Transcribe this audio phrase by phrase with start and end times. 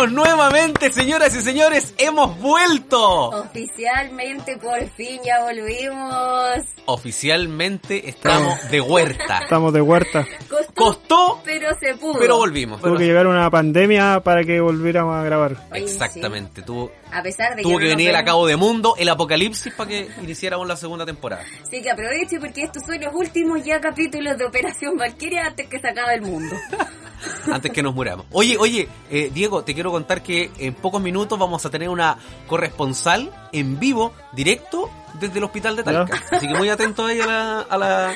[0.00, 1.94] estamos nuevamente, señoras y señores.
[1.98, 3.28] Hemos vuelto.
[3.28, 6.66] Oficialmente, por fin, ya volvimos.
[6.86, 9.40] Oficialmente estamos de huerta.
[9.42, 10.26] Estamos de huerta.
[10.66, 12.18] Costó, Costó, pero se pudo.
[12.18, 12.80] pero volvimos.
[12.80, 15.56] Tuvo que llegar una pandemia para que volviéramos a grabar.
[15.74, 16.62] Exactamente.
[16.62, 16.90] Tuvo.
[17.12, 19.88] A pesar de tuvo que, que no venir el acabo de mundo, el apocalipsis, para
[19.88, 21.44] que iniciáramos la segunda temporada.
[21.70, 25.78] Sí, que aproveche porque estos son los últimos ya capítulos de Operación Valkyria antes que
[25.78, 26.54] se acabe el mundo.
[27.52, 28.24] Antes que nos muramos.
[28.30, 32.16] Oye, oye, eh, Diego, te quiero contar que en pocos minutos vamos a tener una
[32.46, 34.90] corresponsal en vivo, directo,
[35.20, 36.18] desde el hospital de Talca.
[36.30, 38.14] Así que muy atento ahí a la, a la,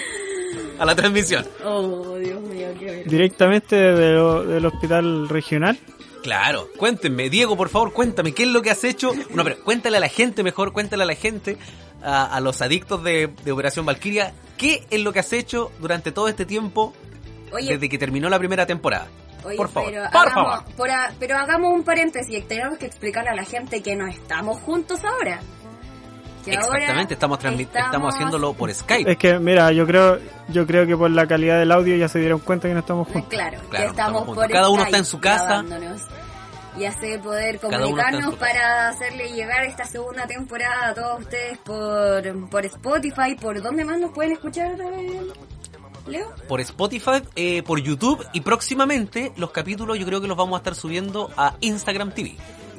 [0.78, 1.46] a la transmisión.
[1.64, 3.04] Oh, Dios mío, qué.
[3.06, 5.78] Directamente de lo- del hospital regional.
[6.22, 9.12] Claro, cuéntenme, Diego, por favor, cuéntame, ¿qué es lo que has hecho?
[9.34, 11.58] No, pero cuéntale a la gente mejor, cuéntale a la gente,
[12.02, 16.12] a, a los adictos de, de Operación Valkyria, ¿qué es lo que has hecho durante
[16.12, 16.94] todo este tiempo
[17.52, 19.06] Oye, desde que terminó la primera temporada?
[19.44, 20.74] Oye, por favor, pero, por hagamos, favor.
[20.76, 22.48] por a- pero hagamos un paréntesis.
[22.48, 25.40] Tenemos que explicarle a la gente que no estamos juntos ahora.
[26.44, 29.10] Que ahora Exactamente, estamos, transmi- estamos haciéndolo por Skype.
[29.12, 32.18] Es que, mira, yo creo yo creo que por la calidad del audio ya se
[32.18, 33.30] dieron cuenta que no estamos juntos.
[33.30, 35.64] Claro, Claro, que estamos estamos por Cada uno está en su casa.
[36.76, 42.66] Y así poder comunicarnos para hacerle llegar esta segunda temporada a todos ustedes por, por
[42.66, 43.36] Spotify.
[43.40, 44.76] ¿Por dónde más nos pueden escuchar,
[46.06, 46.34] Leo?
[46.48, 50.58] por Spotify, eh, por YouTube y próximamente los capítulos yo creo que los vamos a
[50.58, 52.36] estar subiendo a Instagram TV.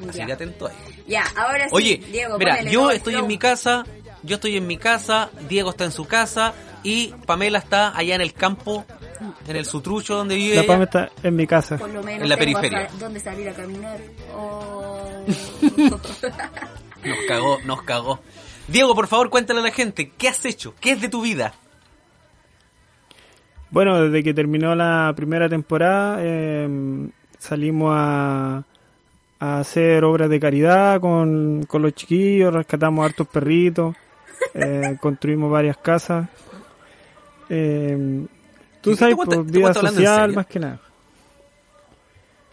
[0.08, 0.26] Así Ya.
[0.26, 0.74] que atento ahí.
[1.06, 3.84] Ya, ahora sí, Oye, Diego, mira, ponele yo estoy en mi casa,
[4.22, 8.20] yo estoy en mi casa, Diego está en su casa y Pamela está allá en
[8.20, 8.84] el campo,
[9.46, 10.72] en el sutrucho donde vive La ella.
[10.72, 11.78] Pam está en mi casa.
[11.78, 12.80] Por lo menos en la periferia.
[12.86, 13.98] hasta dónde salir a caminar.
[14.34, 15.24] Oh.
[17.04, 18.20] Nos cagó, nos cagó.
[18.66, 20.74] Diego, por favor, cuéntale a la gente, ¿qué has hecho?
[20.80, 21.54] ¿Qué es de tu vida?
[23.70, 26.68] Bueno, desde que terminó la primera temporada eh,
[27.38, 28.64] salimos a,
[29.38, 33.94] a hacer obras de caridad con, con los chiquillos, rescatamos hartos perritos,
[34.54, 36.28] eh, construimos varias casas.
[37.48, 38.26] Eh,
[38.80, 40.80] tú ¿Te- sabes, cuenta- pues, te vida social más que nada.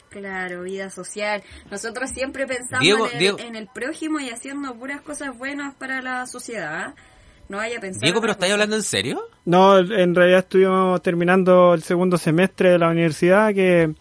[0.09, 1.41] Claro, vida social.
[1.71, 3.39] Nosotros siempre pensamos Diego, en, el, Diego.
[3.39, 6.93] en el prójimo y haciendo puras cosas buenas para la sociedad.
[7.49, 8.01] No vaya a pensar.
[8.03, 9.23] Diego, pero ¿estáis hablando en serio?
[9.45, 13.91] No, en realidad estuvimos terminando el segundo semestre de la universidad que,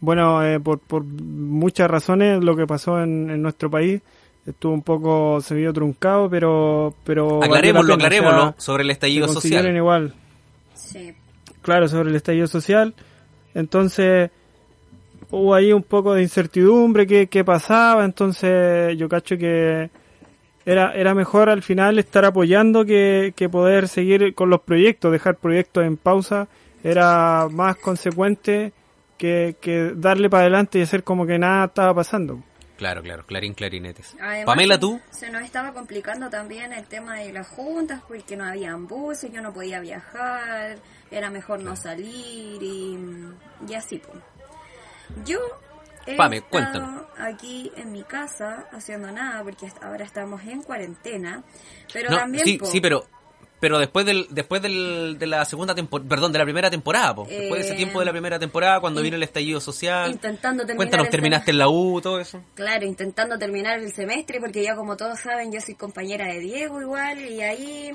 [0.00, 4.02] bueno, eh, por, por muchas razones lo que pasó en, en nuestro país
[4.46, 6.94] estuvo un poco, se vio truncado, pero...
[7.04, 9.76] pero Aclarémoslo, pena, o sea, aclarémoslo, sobre el estallido social.
[9.76, 10.14] igual,
[10.74, 11.14] Sí.
[11.62, 12.94] claro, sobre el estallido social.
[13.54, 14.30] Entonces,
[15.30, 19.90] hubo ahí un poco de incertidumbre qué, qué pasaba, entonces yo cacho que
[20.64, 25.36] era, era mejor al final estar apoyando que, que poder seguir con los proyectos, dejar
[25.36, 26.46] proyectos en pausa,
[26.84, 28.72] era más consecuente
[29.16, 32.42] que, que darle para adelante y hacer como que nada estaba pasando.
[32.76, 34.14] Claro, claro, clarín, clarinetes.
[34.20, 38.44] Además, Pamela, tú, Se nos estaba complicando también el tema de las juntas porque no
[38.44, 40.76] habían buses, yo no podía viajar,
[41.10, 42.98] era mejor no salir y,
[43.66, 43.98] y así.
[43.98, 44.22] Pues.
[45.24, 45.38] Yo
[46.06, 47.02] he Pame, estado cuéntanos.
[47.18, 51.42] aquí en mi casa haciendo nada porque ahora estamos en cuarentena,
[51.92, 52.44] pero no, también...
[52.44, 53.06] sí, po, sí, pero
[53.60, 57.24] pero después del después del, de la segunda temporada, perdón, de la primera temporada, po.
[57.28, 60.10] después de ese Eh, tiempo de la primera temporada, cuando in- vino el estallido social,
[60.10, 62.42] Intentando terminar cuéntanos, terminaste en la U, todo eso.
[62.54, 66.80] Claro, intentando terminar el semestre porque ya como todos saben yo soy compañera de Diego
[66.80, 67.90] igual y ahí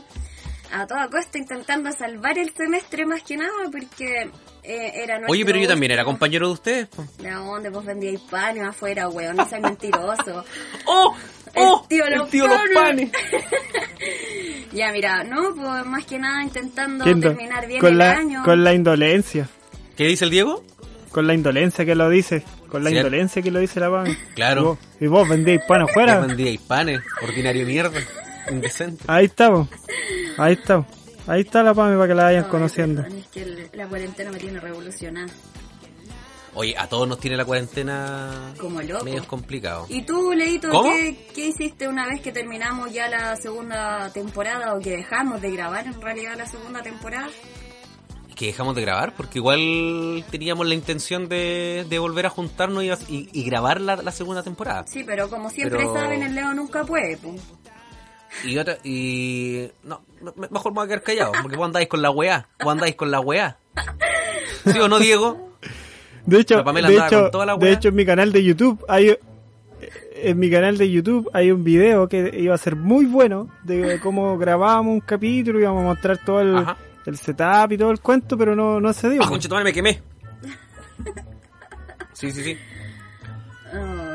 [0.74, 4.30] a toda costa intentando salvar el semestre más que nada porque
[4.64, 6.88] eh, era nuestro Oye, pero yo también era compañero de ustedes.
[6.88, 7.04] po.
[7.18, 9.36] ¿De dónde vos vendíais panes afuera, weón?
[9.36, 10.46] No seas mentiroso.
[10.86, 11.14] ¡Oh!
[11.54, 11.86] El ¡Oh!
[11.88, 13.10] tío el Los tío Los Panes.
[13.12, 13.12] Panes.
[14.74, 18.12] ya, mira, no, pues más que nada intentando ¿Quién do- terminar bien con, el la,
[18.12, 18.44] año.
[18.44, 19.48] con la indolencia,
[19.98, 20.64] ¿Qué dice el Diego?
[21.12, 23.08] con la indolencia que lo dice, con la Cierto.
[23.08, 24.16] indolencia que lo dice la Pam.
[24.34, 24.62] Claro.
[24.62, 26.20] Y vos, y vos vendéis pan afuera.
[26.22, 28.00] vendíais panes, ordinario mierda,
[28.50, 29.04] indecente.
[29.08, 29.68] Ahí estamos.
[30.38, 30.86] Ahí está.
[31.28, 33.02] Ahí está la PAME para que la vayan Ay, conociendo.
[33.02, 35.28] es que el- la cuarentena me tiene revolucionada.
[36.54, 39.06] Oye, a todos nos tiene la cuarentena Como loco.
[39.06, 39.86] medio complicado.
[39.88, 40.70] ¿Y tú, Leito.
[40.84, 45.52] ¿qué, qué hiciste una vez que terminamos ya la segunda temporada o que dejamos de
[45.52, 47.30] grabar en realidad la segunda temporada?
[48.36, 52.90] que dejamos de grabar porque igual teníamos la intención de, de volver a juntarnos y,
[53.08, 54.84] y- y grabar la, la segunda temporada.
[54.88, 57.18] Sí, pero como siempre Pero- saben, el Leo nunca puede.
[57.18, 57.36] po.
[58.44, 60.02] Y otra, y no,
[60.36, 62.96] me- mejor me voy a quedar callado, porque vos andáis con la weá, vos andáis
[62.96, 63.58] con la weá.
[64.66, 65.51] ¿Sí o no, Diego?
[66.26, 68.84] De hecho, de andaba hecho, con toda la de hecho en mi canal de YouTube
[68.88, 69.18] hay
[70.24, 74.00] en mi canal de YouTube hay un video que iba a ser muy bueno de
[74.02, 76.66] cómo grabábamos un capítulo y íbamos a mostrar todo el,
[77.06, 79.22] el setup y todo el cuento, pero no, no se dio.
[79.24, 80.02] Ah, conchetumare, me quemé.
[82.14, 82.58] Sí, sí, sí.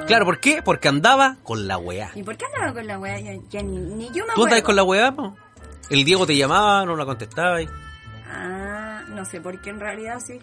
[0.06, 0.62] Claro, ¿por qué?
[0.62, 2.12] Porque andaba con la weá.
[2.14, 3.19] ¿Y por qué andaba con la weá?
[3.19, 5.35] Ya, ya ni, ni yo me ¿Tú andabas con la weá, po?
[5.91, 7.64] El Diego te llamaba, no la contestabas.
[8.29, 10.38] Ah, no sé por qué en realidad sí.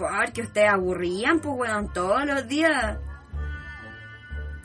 [0.00, 2.96] Porque ustedes aburrían, pues weón, todos los días.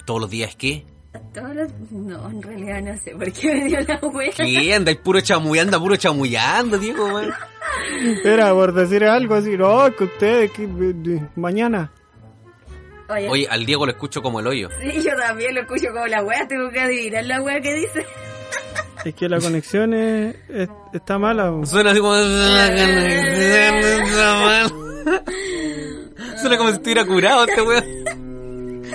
[0.05, 0.85] Todos los días, ¿qué?
[1.33, 1.69] Todos los...
[1.91, 4.31] No, en realidad no sé por qué me dio la wea.
[4.35, 4.73] ¿Qué?
[4.73, 7.33] Andáis puro chamuyando, puro chamullando, Diego, weón.
[8.23, 10.67] Era por decir algo así, no, que ustedes, que,
[11.35, 11.91] mañana.
[13.09, 14.69] Oye, Oye, al Diego lo escucho como el hoyo.
[14.81, 18.05] sí, yo también lo escucho como la wea, tengo que adivinar la wea que dice.
[19.03, 21.51] Es que la conexión es, es- está mala.
[21.51, 21.65] po.
[21.65, 22.15] Suena así como...
[26.41, 27.85] Suena como si estuviera curado este weón.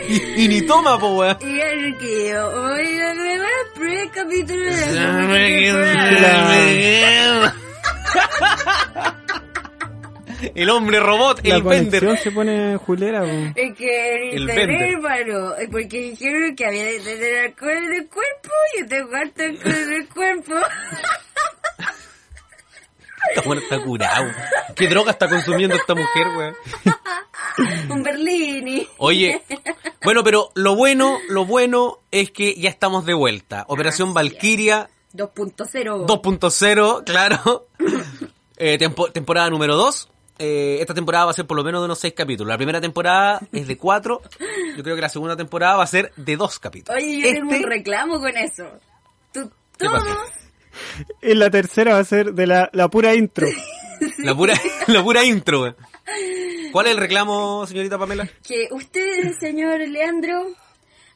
[0.09, 1.37] Y, y ni toma, po, weón.
[1.41, 5.01] Y el que oiga, me va a pre capítulo de.
[10.55, 12.19] El hombre robot, La el vender.
[12.19, 13.21] se pone julera.
[13.21, 13.29] po.
[13.55, 18.51] Es que El el hermano, porque dijeron que había de tener alcohol en el cuerpo
[18.79, 20.55] y tengo harto alcohol en el cuerpo.
[23.35, 24.31] Esta weón está curado.
[24.77, 26.55] ¿Qué droga está consumiendo esta mujer, weón?
[27.91, 28.87] Un Berlini.
[28.99, 29.43] Oye,
[30.05, 33.65] bueno, pero lo bueno, lo bueno es que ya estamos de vuelta.
[33.69, 36.06] Operación Valkyria 2.0.
[36.06, 37.67] 2.0, claro.
[38.62, 40.09] Eh, tempo- temporada número 2.
[40.38, 42.50] esta temporada va a ser por lo menos de unos 6 capítulos.
[42.50, 44.21] La primera temporada es de 4.
[44.76, 47.03] Yo creo que la segunda temporada va a ser de 2 capítulos.
[47.03, 48.65] Oye, yo tengo Este- un reclamo con eso.
[49.33, 50.05] Tú, ¿Qué todos,
[51.22, 53.46] Y la tercera va a ser de la, la pura intro.
[54.19, 54.55] La pura,
[54.87, 55.76] la pura intro.
[56.72, 58.26] ¿Cuál es el reclamo, señorita Pamela?
[58.46, 60.46] que usted, señor Leandro,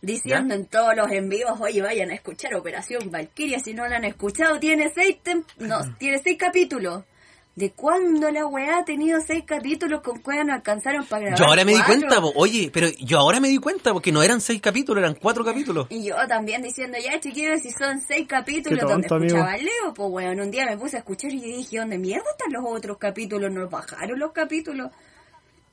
[0.03, 4.05] diciendo en todos los envíos, oye, vayan a escuchar Operación Valkyria, si no la han
[4.05, 7.05] escuchado, tiene seis, tem- no, tiene seis capítulos.
[7.57, 11.39] ¿De cuándo la weá ha tenido seis capítulos con cuál no alcanzaron para grabar?
[11.39, 11.95] Yo ahora me di cuatro?
[12.01, 12.33] cuenta, po.
[12.35, 15.87] oye, pero yo ahora me di cuenta porque no eran 6 capítulos, eran 4 capítulos.
[15.91, 19.95] Y yo también diciendo, ya chiquillos, si son seis capítulos donde tonto, escuchaba a Leo,
[19.95, 22.65] pues weón, un día me puse a escuchar y yo dije, ¿dónde mierda están los
[22.67, 23.53] otros capítulos?
[23.53, 24.91] ¿Nos bajaron los capítulos?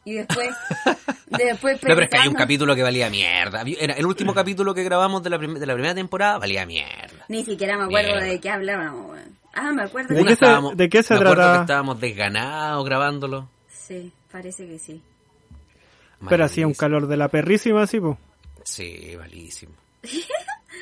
[0.06, 0.50] Y después,
[1.30, 3.63] después No, pero es que hay un capítulo que valía mierda.
[3.80, 7.25] Era el último capítulo que grabamos de la, prim- de la primera temporada valía mierda.
[7.27, 8.25] Ni siquiera me acuerdo Mierda.
[8.27, 9.41] de qué hablábamos, weón.
[9.53, 10.30] Ah, me acuerdo ¿De que...
[10.30, 13.50] qué se- de qué se me acuerdo que estábamos desganados grabándolo.
[13.68, 15.01] Sí, parece que sí.
[16.30, 18.18] Pero hacía un calor de la perrísima, así, pues.
[18.63, 19.74] Sí, malísimo.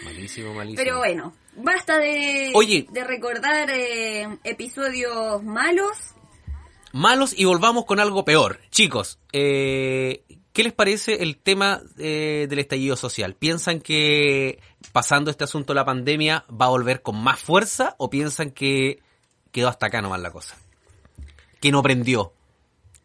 [0.06, 0.82] Malísimo, malísimo.
[0.84, 2.88] Pero bueno, basta de, Oye.
[2.92, 5.98] de recordar eh, episodios malos.
[6.94, 8.60] Malos y volvamos con algo peor.
[8.70, 10.24] Chicos, eh,
[10.54, 13.36] ¿qué les parece el tema eh, del estallido social?
[13.36, 14.60] ¿Piensan que
[14.92, 19.00] pasando este asunto la pandemia va a volver con más fuerza o piensan que
[19.52, 20.58] quedó hasta acá nomás la cosa?
[21.60, 22.34] Que no prendió.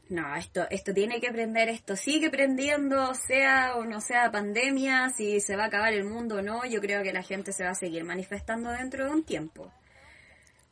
[0.08, 5.40] No, esto, esto tiene que prender, esto sigue prendiendo, sea o no sea pandemia, si
[5.40, 7.70] se va a acabar el mundo o no, yo creo que la gente se va
[7.70, 9.72] a seguir manifestando dentro de un tiempo.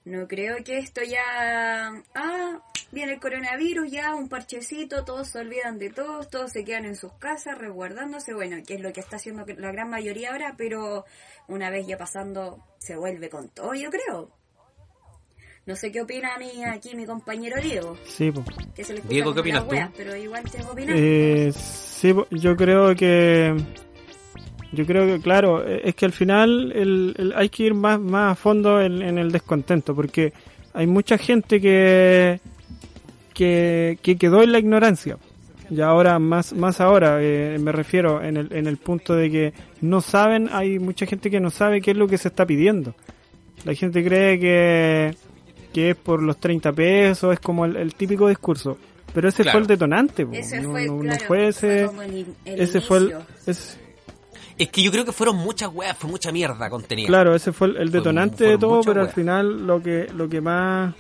[0.05, 1.93] No creo que esto ya...
[2.15, 2.61] Ah,
[2.91, 6.97] viene el coronavirus, ya un parchecito, todos se olvidan de todos, todos se quedan en
[6.97, 11.05] sus casas resguardándose, bueno, que es lo que está haciendo la gran mayoría ahora, pero
[11.49, 14.31] una vez ya pasando se vuelve con todo, yo creo.
[15.65, 18.45] No sé qué opina mi, aquí mi compañero Diego, Sí, pues.
[18.75, 19.77] que se le escucha Diego, ¿qué opinas tú?
[19.97, 20.97] pero igual opinar.
[20.99, 23.55] Eh, sí, po, yo creo que
[24.73, 28.33] yo creo que claro es que al final el, el- hay que ir más más
[28.33, 30.33] a fondo en, en el descontento porque
[30.75, 32.41] hay mucha gente que
[33.35, 35.17] que, que quedó en la ignorancia
[35.71, 39.53] y ahora más más ahora eh, me refiero en el en el punto de que
[39.81, 42.95] no saben hay mucha gente que no sabe qué es lo que se está pidiendo
[43.65, 45.15] la gente cree que
[45.73, 48.77] que es por los 30 pesos es como el, el típico discurso
[49.15, 49.59] pero ese Claro.
[49.59, 50.33] fue el detonante po.
[50.33, 53.15] Ese no, fue, no- no claro, fue ese como el, el ese fue el,
[53.47, 53.79] ese-
[54.59, 57.07] Es que yo creo que fueron muchas weas, fue mucha mierda contenida.
[57.09, 60.29] claro ese fue el, el Fue- detonante de todo pero al final lo que lo
[60.29, 60.95] que más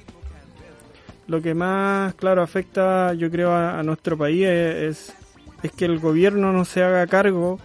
[1.28, 5.14] lo que más claro afecta yo creo a, a nuestro país es,
[5.62, 7.58] es que el gobierno no se haga cargo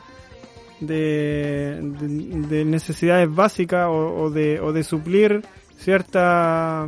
[0.79, 5.44] de, de, de necesidades básicas o, o de o de suplir
[5.77, 6.88] cierta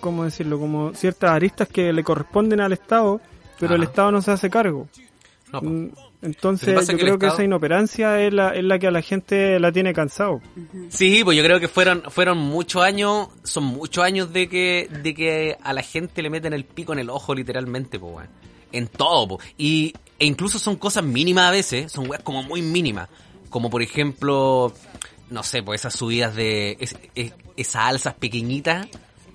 [0.00, 3.20] cómo decirlo como ciertas aristas que le corresponden al Estado
[3.60, 3.82] pero el.
[3.84, 4.88] Estado no se hace cargo
[5.52, 5.60] No,
[6.20, 9.02] Entonces yo que creo que Estado- esa inoperancia es la, es la que a la
[9.02, 10.40] gente la tiene cansado.
[10.88, 15.14] Sí, pues yo creo que fueron fueron muchos años, son muchos años de que de
[15.14, 18.28] que a la gente le meten el pico en el ojo literalmente, pues.
[18.72, 19.48] En todo, pues.
[19.56, 23.08] Y e incluso son cosas mínimas a veces, son weas como muy mínimas,
[23.48, 24.74] como por ejemplo,
[25.30, 28.88] no sé, pues esas subidas de es- es- esas alzas pequeñitas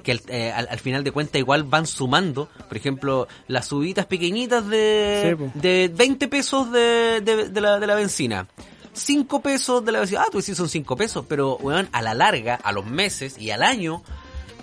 [0.03, 4.05] que al, eh, al, al final de cuentas igual van sumando, por ejemplo, las subidas
[4.05, 8.48] pequeñitas de, Sí, de 20 pesos de, de, de la, de la benzina.
[8.93, 10.22] 5 pesos de la benzina.
[10.22, 13.50] Ah, tú sí son 5 pesos, pero weón, a la larga, a los meses y
[13.50, 14.03] al año,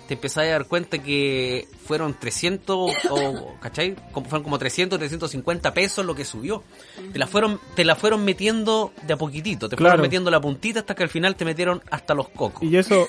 [0.07, 3.95] te empezás a dar cuenta que fueron 300 o, ¿cachai?
[4.11, 6.63] Como- Fueron como 300, 350 pesos lo que subió.
[7.11, 9.91] Te la fueron, te la fueron metiendo de a poquitito, te Claro.
[9.93, 12.63] fueron metiendo la puntita hasta que al final te metieron hasta los cocos.
[12.63, 13.07] Y eso,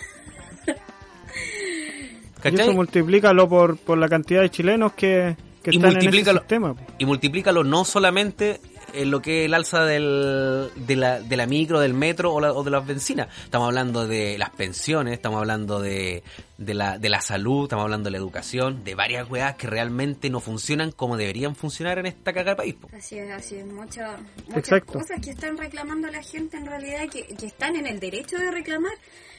[2.45, 2.67] y ¿Cachai?
[2.67, 6.39] eso multiplícalo por, por la cantidad de chilenos que, que Y están en ese multiplícalo-
[6.41, 6.75] sistema.
[6.99, 8.61] y multiplícalo no solamente
[8.95, 12.41] en lo que es el alza del, de, la, de la micro, del metro o,
[12.41, 13.29] la- o de las bencinas.
[13.45, 16.23] Estamos hablando de las pensiones, estamos hablando de,
[16.65, 20.31] de, la, de la salud, estamos hablando de la educación, de varias weas que realmente
[20.31, 22.75] no funcionan como deberían funcionar en esta caga de país.
[22.75, 22.89] po.
[22.97, 23.67] Así es, así es.
[23.67, 24.17] Mucha-
[24.47, 24.93] muchas Exacto.
[24.95, 28.51] cosas que están reclamando la gente en realidad que, que están en el derecho de
[28.51, 28.93] reclamar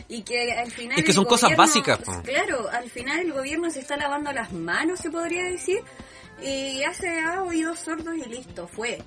[0.08, 1.00] y que al final.
[1.00, 2.22] Es que son cosas básicas, po.
[2.24, 5.80] Claro, al final el gobierno se está lavando las manos, se podría decir,
[6.42, 9.00] y hace ah, oídos sordos y listo, fue.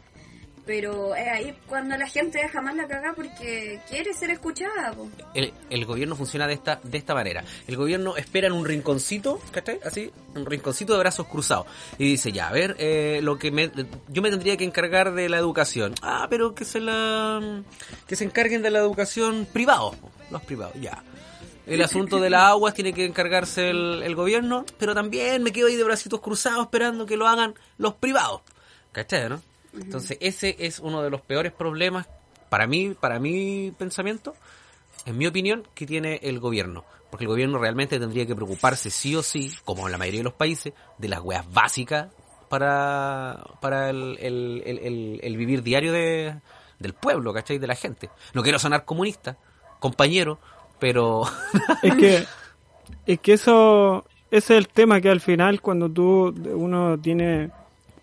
[0.66, 4.92] Pero es ahí cuando la gente deja más la cagada porque quiere ser escuchada.
[4.92, 5.08] po.
[5.32, 7.44] El, el gobierno funciona de esta, de esta manera.
[7.68, 9.78] El gobierno espera en un rinconcito, ¿cachai?
[9.84, 11.66] Así, un rinconcito de brazos cruzados.
[11.98, 13.70] Y dice, ya, a ver, eh, lo que me,
[14.08, 15.94] yo me tendría que encargar de la educación.
[16.02, 17.62] Ah, pero que se la,
[18.08, 21.00] que se encarguen de la educación privados, po, los privados, ya.
[21.66, 25.68] El asunto de las aguas tiene que encargarse el, el gobierno, pero también me quedo
[25.68, 28.42] ahí de bracitos cruzados esperando que lo hagan los privados.
[28.90, 29.40] ¿Cachai, no?
[29.80, 32.08] Entonces, ese es uno de los peores problemas,
[32.48, 34.34] para mí, para mi pensamiento,
[35.04, 36.84] en mi opinión, que tiene el gobierno.
[37.10, 40.24] Porque el gobierno realmente tendría que preocuparse sí o sí, como en la mayoría de
[40.24, 42.08] los países, de las weas básicas
[42.48, 46.34] para, para el, el- el- el- el vivir diario de,
[46.78, 47.58] del pueblo, ¿cachai?
[47.58, 48.10] De la gente.
[48.34, 49.36] No quiero sonar comunista,
[49.78, 50.38] compañero,
[50.78, 51.22] pero...
[51.82, 52.24] Es que,
[53.06, 57.50] es que eso, ese es el tema que al final cuando tú, uno tiene,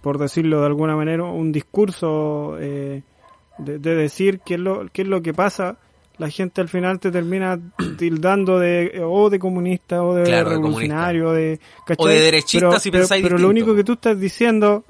[0.04, 3.02] por decirlo de alguna manera, un discurso eh,
[3.58, 5.78] de, de decir qué es, lo, qué es lo que pasa,
[6.18, 7.58] la gente al final te termina
[7.98, 11.60] tildando de o de comunista o de Claro, revolucionario o de.
[11.98, 14.84] O de derechista pero, si pero- pensáis pero lo único que tú estás diciendo,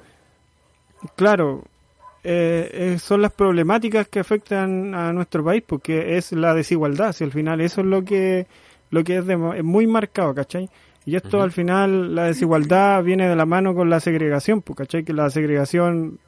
[1.15, 1.63] claro,
[2.23, 7.23] eh, eh, son las problemáticas que afectan a nuestro país, porque es la desigualdad, si
[7.23, 8.47] al final eso es lo que
[8.91, 10.69] lo que es, de- es muy marcado, ¿cachai?
[11.05, 15.03] Y esto al final, la desigualdad viene de la mano con la segregación, pues, ¿cachai?
[15.03, 16.19] Que la segregación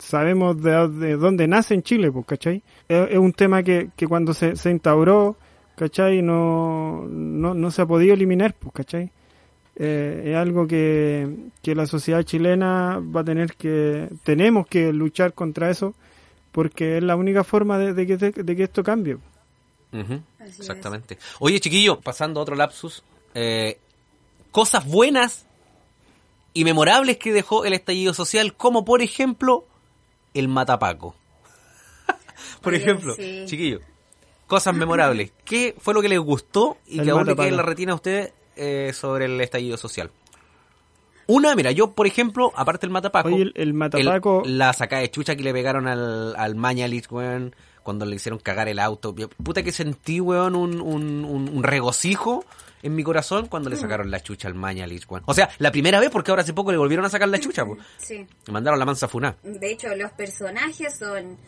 [0.00, 2.62] sabemos de, de dónde nace en Chile, pues, ¿cachai?
[2.86, 5.36] Es, es un tema que, que cuando se, se instauró,
[5.74, 6.20] ¿cachai?
[6.20, 9.10] No, no, no se ha podido eliminar, pues, ¿cachai?
[9.76, 11.26] Eh, es algo que,
[11.62, 15.94] que la sociedad chilena va a tener que, tenemos que luchar contra eso,
[16.52, 19.16] porque es la única forma de, de que, de que esto cambie.
[20.44, 21.16] Exactamente.
[21.38, 23.02] Oye, chiquillo, pasando a otro lapsus,
[23.34, 23.78] eh,
[24.50, 25.46] cosas buenas
[26.52, 29.64] y memorables que dejó el estallido social, como por ejemplo
[30.34, 31.14] el matapaco.
[32.60, 33.44] por Oye, ejemplo, sí.
[33.46, 33.80] chiquillo,
[34.46, 35.32] cosas memorables.
[35.44, 37.92] ¿Qué fue lo que les gustó y El que aún le queda en la retina
[37.92, 40.10] a ustedes eh, sobre el estallido social?
[41.26, 45.02] Una, mira, yo por ejemplo, aparte del matapaco, Oye, el, el matapaco, el- la sacada
[45.02, 47.54] de chucha que le pegaron al, al Mañalich, weón,
[47.84, 49.14] cuando le hicieron cagar el auto.
[49.14, 52.44] Puta que sentí, weón, un, un, un, un regocijo
[52.82, 55.22] en mi corazón cuando le sacaron la chucha al Mañalich, weón.
[55.26, 57.64] O sea, la primera vez, porque ahora hace poco le volvieron a sacar la chucha,
[57.64, 57.80] pues.
[57.98, 58.26] Sí.
[58.46, 59.36] Le mandaron la mansa funá.
[59.42, 61.38] De hecho, los personajes son,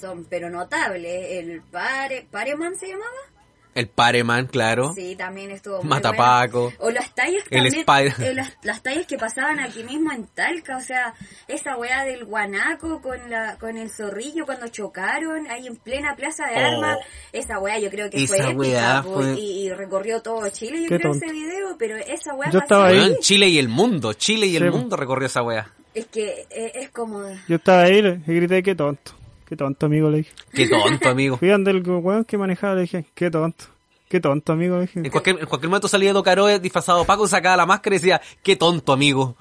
[0.00, 1.26] son pero notables.
[1.30, 3.37] El pare, Pareman se llamaba.
[3.74, 4.92] El Pareman, claro.
[4.92, 6.72] Sí, también estuvo muy Matapaco.
[6.80, 10.26] O las tallas El también, Spider- eh, las, las tallas que pasaban aquí mismo en
[10.26, 11.14] Talca, o sea,
[11.46, 16.46] esa weá del guanaco con la con el zorrillo cuando chocaron ahí en plena plaza
[16.46, 16.66] de Oh.
[16.66, 16.98] armas,
[17.32, 20.88] esa weá yo creo que Esa fue épica fue- y, y recorrió todo Chile, yo
[20.88, 21.26] Qué creo tonto.
[21.26, 23.14] ese video, pero esa weá Yo estaba ahí.
[23.20, 24.12] Chile y el mundo.
[24.14, 25.70] Chile y el mundo recorrió esa weá.
[25.94, 29.12] Es que eh, es como yo estaba ahí y grité, qué tonto,
[29.48, 30.32] qué tonto amigo, le dije.
[30.52, 31.36] Qué tonto, amigo.
[31.38, 33.64] Fui donde el weón que manejaba, le dije, qué tonto,
[34.08, 35.00] qué tonto amigo, le dije.
[35.00, 38.20] En cualquier, en cualquier momento salía Edo Caroe disfrazado Paco, sacaba la máscara y decía,
[38.42, 39.36] qué tonto, amigo.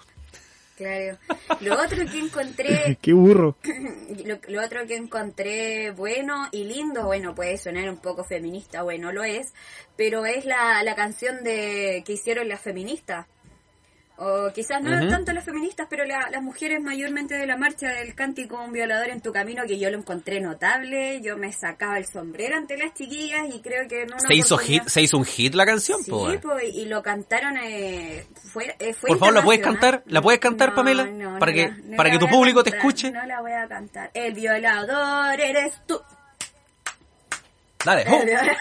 [0.78, 1.18] claro.
[1.60, 3.58] Lo otro que encontré Qué burro.
[4.26, 9.12] lo, lo otro que encontré bueno y lindo, bueno, puede sonar un poco feminista, bueno,
[9.12, 9.54] lo es,
[9.96, 13.26] pero es la, la canción de que hicieron las feministas.
[14.20, 15.10] O quizás no Ujú.
[15.10, 19.10] tanto las feministas, pero la- las mujeres mayormente de la marcha del cántico Un violador
[19.10, 22.94] en tu camino, que yo lo encontré notable, yo me sacaba el sombrero ante las
[22.96, 26.10] chiquillas y creo que una Se hizo hit, se hizo un hit la canción, Sí,
[26.10, 26.42] po, weón.
[26.42, 30.02] po, y lo cantaron, eh, fue, eh, fue Por favor, ¿la puedes cantar?
[30.08, 31.08] ¿La puedes cantar, Pamela?
[31.40, 33.12] Para que- la- para que tu público te cantar, escuche.
[33.12, 34.10] No la voy a cantar.
[34.16, 36.02] El violador eres tú.
[37.86, 38.24] Dale, ¡oh!
[38.26, 38.58] violador-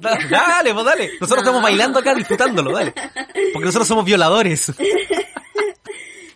[0.00, 1.10] Da- Dale, pues dale.
[1.20, 2.92] Nosotros estamos bailando acá, disfrutándolo, dale.
[3.52, 4.72] Porque nosotros somos violadores.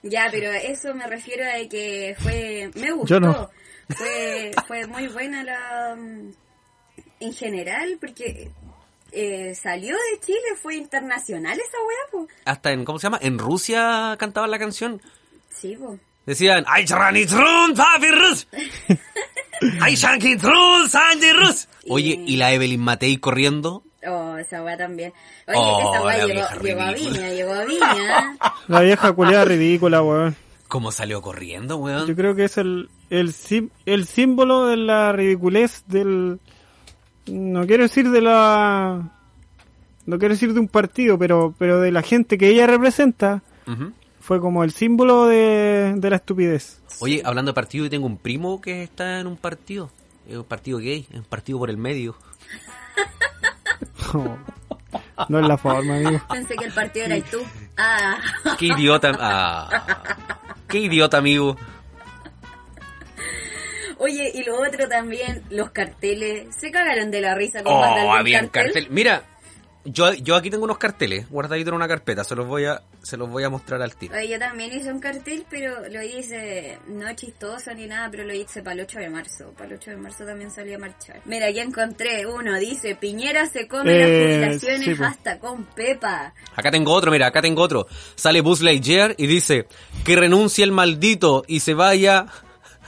[0.02, 3.06] Ya, pero eso me refiero a que fue, me gustó.
[3.16, 3.50] Yo no.
[3.94, 6.30] Fue, fue muy buena la, mm,
[7.20, 8.50] en general, porque
[9.12, 12.26] eh, salió de Chile, fue internacional esa weá, po.
[12.46, 13.18] Hasta en, ¿cómo se llama?
[13.20, 15.02] En Rusia cantaban la canción.
[15.50, 15.98] Sí, po.
[16.24, 18.46] Decían, ¡Ay, charranitrun, papirrus!
[19.80, 21.68] ¡Ay, shankitrun, sandirrus!
[21.88, 23.82] Oye, ¿y la Evelyn Matei corriendo?
[24.06, 25.12] Oh, esa weá también.
[25.46, 26.92] Oye, Oh, esa weá la llegó, a.
[26.92, 28.36] Viña, llegó a Viña.
[28.68, 30.34] La vieja culiada ridícula, weón.
[30.68, 32.14] ¿Cómo salió corriendo, Yo weón?
[32.14, 33.34] creo que es el, el,
[33.86, 36.38] el símbolo de la ridiculez del...
[37.26, 39.10] No quiero decir de la...
[40.06, 43.92] No quiero decir de un partido, pero, pero de la gente que ella representa, Ujú.
[44.30, 46.80] Fue como el símbolo de, de la estupidez.
[47.00, 49.90] Oye, hablando de partido, yo tengo un primo que está en un partido.
[50.28, 52.14] Es un partido gay, es un partido por el medio.
[54.14, 54.38] No,
[55.28, 56.22] no es la forma, amigo.
[56.30, 57.38] Pensé que el partido era tú.
[57.76, 58.20] Ah.
[58.56, 59.10] Qué idiota.
[59.18, 60.00] Ah,
[60.68, 61.56] qué idiota, amigo.
[63.98, 66.54] Oye, y lo otro también, los carteles.
[66.54, 68.86] Se cagaron de la risa con Oh, habían cartel.
[68.90, 69.24] Mira,
[69.84, 72.22] yo, yo aquí tengo unos carteles guardaditos en una carpeta.
[72.22, 74.14] Se los voy a, se los voy a mostrar al tiro.
[74.14, 78.34] Oye, yo también hice un cartel, pero lo hice no chistoso ni nada, pero lo
[78.34, 79.52] hice para el 8 de marzo.
[79.56, 81.20] Para el 8 de marzo también salí a marchar.
[81.24, 84.08] Mira, ya encontré uno, dice, Piñera se come Eh, las
[84.56, 85.04] jubilaciones sí, po.
[85.04, 86.34] hasta con Pepa.
[86.54, 87.86] Acá tengo otro, mira, acá tengo otro.
[88.16, 89.66] Sale Buzz Lightyear y dice
[90.04, 92.26] que renuncie el maldito y se vaya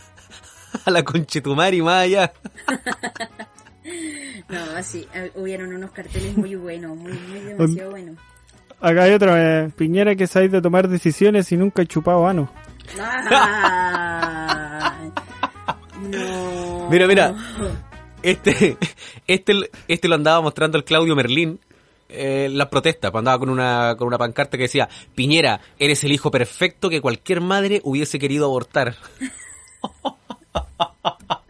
[0.85, 2.33] a la conchetumari allá.
[4.53, 8.17] No, sí, eh, hubieron unos carteles muy buenos, muy, muy demasiado buenos.
[8.81, 12.53] Acá hay otro, eh, Piñera que sabe de tomar decisiones y nunca ha chupado ano.
[16.11, 16.89] No.
[16.91, 17.35] Mira, mira.
[18.23, 18.77] Este,
[19.27, 21.59] este, este lo andaba mostrando el Claudio Merlín
[22.11, 26.05] eh, en las protestas, cuando andaba con una, con una pancarta que decía, Piñera, eres
[26.05, 28.97] el hijo perfecto que cualquier madre hubiese querido abortar.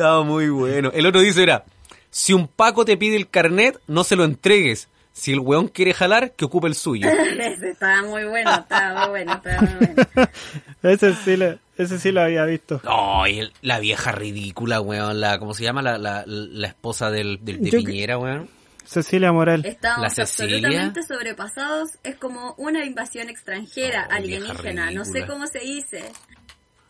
[0.00, 0.90] Estaba muy bueno.
[0.94, 1.66] El otro dice, era,
[2.08, 4.88] si un Paco te pide el carnet, no se lo entregues.
[5.12, 7.06] Si el weón quiere jalar, que ocupe el suyo.
[7.38, 9.74] Ese estaba muy bueno, estaba muy bueno, estaba muy
[10.14, 10.30] bueno.
[10.82, 12.80] Ese sí, le- ese sí lo había visto.
[12.82, 15.82] No, y el- la vieja ridícula, weón, la, ¿cómo se llama?
[15.82, 18.48] La, la, la esposa del, del- de Yo que- Piñera, weón.
[18.86, 20.56] Cecilia La Cecilia.
[20.56, 21.90] absolutamente sobrepasados.
[22.02, 24.90] Es como una invasión extranjera, Oh, alienígena.
[24.90, 26.10] No sé cómo se dice.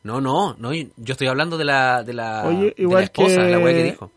[0.02, 3.50] No, no, no, yo estoy hablando de la, de la, Oye, de la esposa, que-
[3.50, 4.10] la weá que dijo.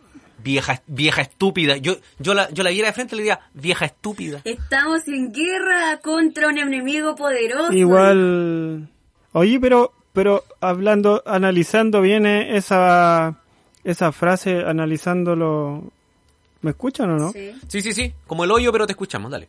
[0.43, 1.78] Vieja, vieja estúpida.
[1.78, 4.41] Yo, yo la, yo la viera de frente y le diría, vieja estúpida.
[4.43, 7.72] Estamos en guerra contra un enemigo poderoso.
[7.72, 8.89] Igual.
[9.32, 13.36] Oye, pero, pero hablando, analizando bien eh, esa,
[13.86, 15.84] esa frase, analizándolo.
[16.62, 17.32] ¿Me escuchan o no?
[17.32, 17.54] Sí.
[17.69, 19.48] Sí, sí, sí, como el hoyo, pero te escuchamos, dale.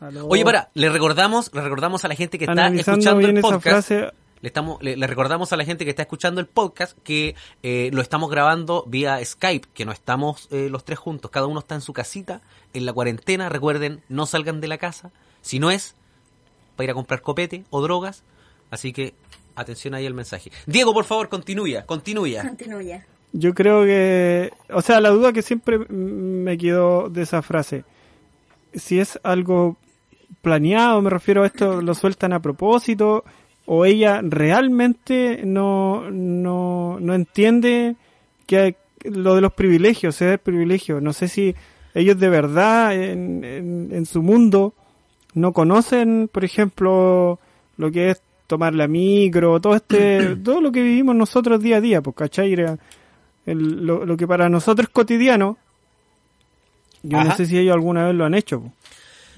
[0.00, 0.26] Aló.
[0.28, 3.48] Oye, para, le recordamos, le recordamos a la gente que está escuchando bien el esa
[3.48, 3.88] podcast.
[3.88, 7.34] frase, Le, estamos, le, le recordamos a la gente que está escuchando el podcast que
[7.62, 11.60] eh, lo estamos grabando vía Skype, que no estamos eh, los tres juntos, cada uno
[11.60, 12.40] está en su casita,
[12.72, 15.10] en la cuarentena, recuerden, no salgan de la casa,
[15.42, 15.94] si no es
[16.76, 18.22] para ir a comprar copete o drogas,
[18.70, 19.14] así que
[19.56, 20.52] atención ahí al mensaje.
[20.66, 22.42] Diego, por favor, continúa, continúa.
[22.42, 23.04] Continúa.
[23.32, 24.52] yo creo que.
[24.70, 27.84] O sea, la duda que siempre me quedó de esa frase.
[28.74, 29.76] Si es algo
[30.42, 33.24] planeado, me refiero a esto, lo sueltan a propósito,
[33.70, 37.96] o ella realmente no, no, no entiende
[38.46, 41.02] que hay- lo de los privilegios, se el privilegio.
[41.02, 41.54] No sé si
[41.94, 44.72] ellos de verdad en, en, en su mundo
[45.34, 47.38] no conocen, por ejemplo,
[47.76, 51.80] lo que es tomar la micro, todo este, todo lo que vivimos nosotros día a
[51.82, 52.54] día, pues, ¿cachai?
[52.54, 55.58] El- lo, lo que para nosotros es cotidiano,
[57.02, 57.28] yo Ajá.
[57.28, 58.60] no sé si ellos alguna vez lo han hecho.
[58.62, 58.72] pues.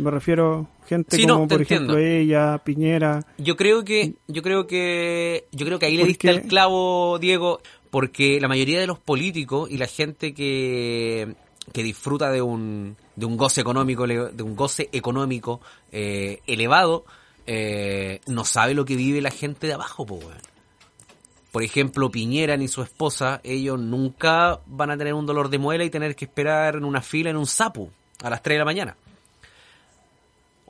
[0.01, 1.99] Me refiero gente Sí, como por ejemplo entiendo.
[1.99, 3.25] ella, Piñera.
[3.39, 6.35] Yo creo que, yo creo que, yo creo que ahí le ¿Por diste qué?
[6.35, 7.61] al clavo, Diego,
[7.91, 11.35] porque la mayoría de los políticos y la gente que,
[11.73, 15.61] que disfruta de un, de un goce económico, de un goce económico
[15.93, 17.05] eh, elevado,
[17.47, 20.07] eh, no sabe lo que vive la gente de abajo.
[21.53, 25.85] Por ejemplo, Piñera ni su esposa, ellos nunca van a tener un dolor de muela
[25.85, 27.91] y tener que esperar en una fila en un sapo
[28.23, 28.97] a las 3 de la mañana.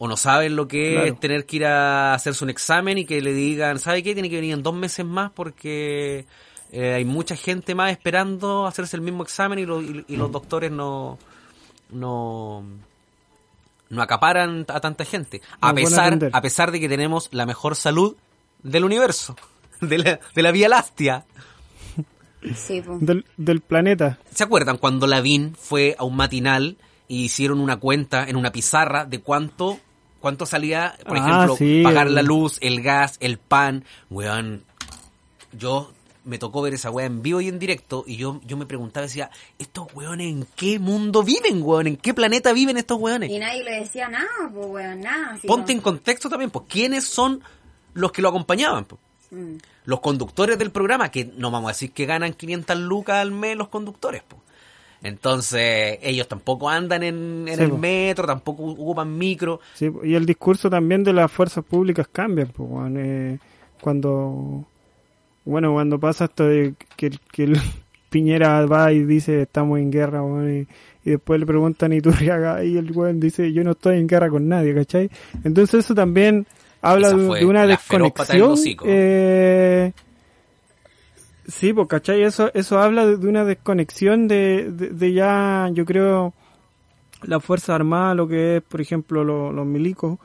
[0.02, 1.06] O no saben lo que Claro.
[1.12, 4.14] es tener que ir a hacerse un examen y que le digan, ¿sabe qué?
[4.14, 6.24] Tiene que venir en dos meses más porque
[6.72, 10.32] eh, hay mucha gente más esperando hacerse el mismo examen y, lo- y- y los
[10.32, 11.18] doctores no,
[11.90, 12.64] no,
[13.90, 15.42] no acaparan a tanta gente.
[15.60, 18.16] A No pesar, a pesar de que tenemos la mejor salud
[18.62, 19.36] del universo,
[19.82, 21.24] de la, de la Vía Láctea.
[22.54, 24.18] Sí, del, del planeta.
[24.34, 29.04] ¿Se acuerdan cuando Lavín fue a un matinal y hicieron una cuenta en una pizarra
[29.04, 29.78] de cuánto
[30.20, 33.84] cuánto salía, por Ah, ejemplo, sí, pagar el- la luz, el gas, el pan?
[34.10, 34.62] Weón,
[35.52, 35.92] yo
[36.24, 39.06] me tocó ver esa weá en vivo y en directo y yo, yo me preguntaba,
[39.06, 41.86] decía, ¿estos weones en qué mundo viven, weón?
[41.86, 43.30] ¿En qué planeta viven estos weones?
[43.30, 45.38] Y nadie le decía nada, pues, weón, nada.
[45.46, 47.42] Ponte en contexto también, pues, ¿quiénes son
[47.94, 48.84] los que lo acompañaban?
[48.84, 49.00] pues?
[49.30, 49.56] Mm.
[49.86, 53.56] Los conductores del programa, que no vamos a decir que ganan 500 lucas al mes
[53.56, 54.40] los conductores, pues.
[55.02, 59.60] Entonces, ellos tampoco andan en, en Sí, el metro, tampoco ocupan micro.
[59.74, 62.46] Sí, y el discurso también de las fuerzas públicas cambia.
[62.46, 63.38] pues, eh,
[63.80, 64.64] cuando
[65.44, 67.58] bueno cuando pasa esto de que, que el
[68.10, 70.66] Piñera va y dice estamos en guerra y,
[71.04, 74.28] y después le preguntan y Turriaga y el weón dice yo no estoy en guerra
[74.28, 75.10] con nadie ¿cachai?
[75.44, 76.46] entonces eso también
[76.82, 79.92] habla de, una desconexión eh,
[81.50, 82.22] sí pues ¿cachai?
[82.22, 86.32] eso eso habla de, de una desconexión de, de, de ya yo creo
[87.22, 90.18] la Fuerza Armada, lo que es, por ejemplo, lo- los milicos,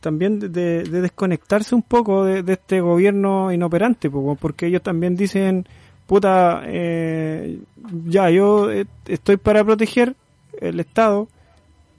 [0.00, 5.14] también de, de- de desconectarse un poco de, este gobierno inoperante, po, porque ellos también
[5.14, 5.64] dicen,
[6.04, 7.60] puta, eh,
[8.06, 10.16] ya, yo eh, estoy para proteger
[10.60, 11.28] el Estado,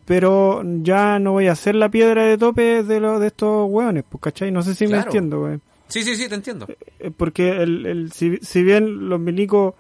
[0.06, 4.04] pero ya no voy a ser la piedra de tope de, lo, de estos hueones,
[4.10, 4.52] pues, ¿cachai?
[4.52, 5.62] No sé si me entiendo, weón.
[5.94, 6.66] Sí, sí, sí, te entiendo.
[7.00, 9.76] Eh, porque el, el- si, si bien los milicos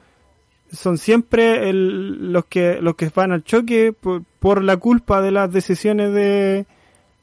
[0.71, 5.31] son siempre el- los que los que van al choque por, por la culpa de
[5.31, 6.67] las decisiones de,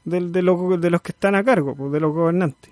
[0.03, 2.71] del- de, los, de los que están a cargo, pues, de los gobernantes.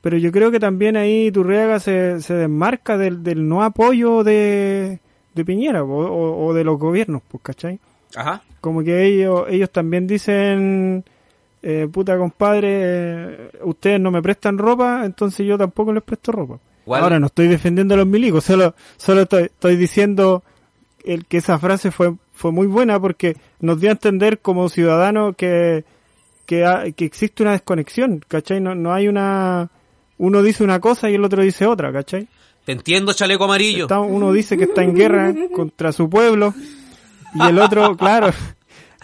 [0.00, 4.98] Pero yo creo que también ahí Turriaga se, se desmarca del, del no apoyo de,
[5.34, 7.78] de Piñera o, o de los gobiernos, pues, ¿cachai?
[8.16, 8.42] Ajá.
[8.62, 11.04] como que ellos ellos también dicen
[11.62, 16.58] eh, puta compadre eh, ustedes no me prestan ropa entonces yo tampoco les presto ropa
[17.02, 20.42] ahora no estoy defendiendo a los milicos solo solo estoy, estoy diciendo
[21.04, 25.36] el que esa frase fue fue muy buena porque nos dio a entender como ciudadanos
[25.36, 25.84] que
[26.46, 28.60] que, ha- que existe una desconexión ¿cachai?
[28.60, 29.70] no, no hay una
[30.18, 32.26] uno dice una cosa y el otro dice otra ¿cachai?
[32.64, 33.84] Te entiendo, chaleco amarillo.
[33.84, 36.52] Está- uno dice que está en guerra contra su pueblo
[37.34, 38.30] y el otro, claro,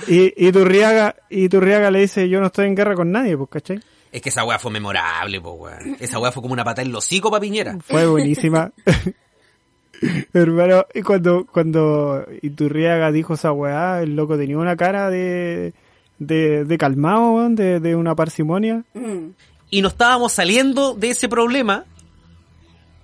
[0.07, 3.51] y, y Turriaga, y Turriaga le dice yo no estoy en guerra con nadie, pues,
[3.51, 3.81] ¿cachai?
[4.13, 5.97] Es que esa weá fue memorable, po, weón.
[6.01, 7.77] Esa weá fue como una pata en los hocico pa' Piñera.
[7.87, 8.73] Fue buenísima.
[10.33, 15.75] Hermano, y cuando, cuando Iturriaga dijo esa weá, el loco tenía una cara de,
[16.19, 18.85] de, de calmado, weón, de, de una parsimonia.
[18.95, 19.31] Mm.
[19.69, 21.85] Y no estábamos saliendo de ese problema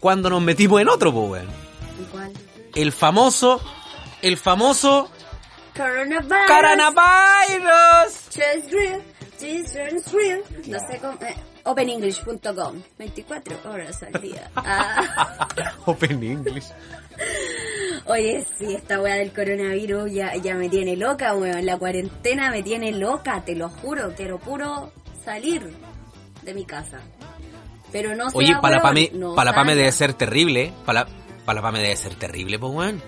[0.00, 1.46] cuando nos metimos en otro, po, weón.
[2.74, 3.60] El famoso,
[4.22, 5.10] el famoso
[5.76, 6.46] Coronavirus.
[6.48, 8.12] coronavirus.
[8.30, 9.00] Just real,
[9.40, 10.42] just real.
[10.66, 11.14] No sé cómo.
[11.22, 12.82] eh, openenglish.com.
[12.98, 14.50] 24 horas al día.
[14.56, 15.48] Ah.
[15.86, 16.66] Open English.
[18.06, 21.64] Oye, sí, esta weá del coronavirus ya, ya me tiene loca, weón.
[21.66, 24.14] La cuarentena me tiene loca, te lo juro.
[24.16, 24.92] Quiero puro
[25.24, 25.62] salir
[26.42, 26.98] de mi casa.
[27.92, 29.80] Pero no sea Oye, para la weón, Pame, no para la Pame salga.
[29.82, 30.72] debe ser terrible.
[30.84, 31.08] Para la,
[31.44, 33.02] para la Pame debe ser terrible, pues, weón.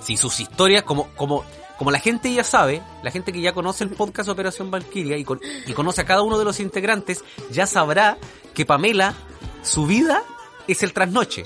[0.00, 1.44] Si sus historias, como, como,
[1.78, 5.24] como la gente ya sabe, la gente que ya conoce el podcast Operación Valkyria y,
[5.24, 8.18] con- y conoce a cada uno de los integrantes, ya sabrá
[8.54, 9.14] que Pamela,
[9.62, 10.22] su vida
[10.66, 11.44] es el trasnoche.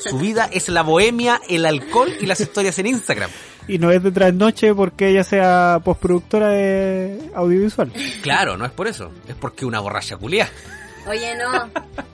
[0.00, 3.30] Su vida es la bohemia, el alcohol y las historias en Instagram.
[3.68, 7.92] Y no es de trasnoche porque ella sea postproductora de audiovisual.
[8.20, 9.10] Claro, no es por eso.
[9.28, 10.50] Es porque una borracha culia.
[11.06, 11.70] Oye, no.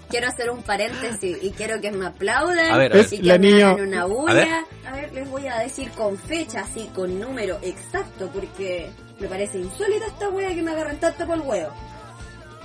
[0.08, 2.70] quiero hacer un paréntesis y quiero que me aplaudan.
[2.72, 3.06] A ver, a ver.
[3.10, 4.16] y que me hagan una A ver.
[4.16, 4.64] bulla.
[4.86, 9.58] A ver, les voy a decir con fecha, así, con número exacto, porque me parece
[9.58, 11.72] insólita esta wea que me agarran tanto por el huevo.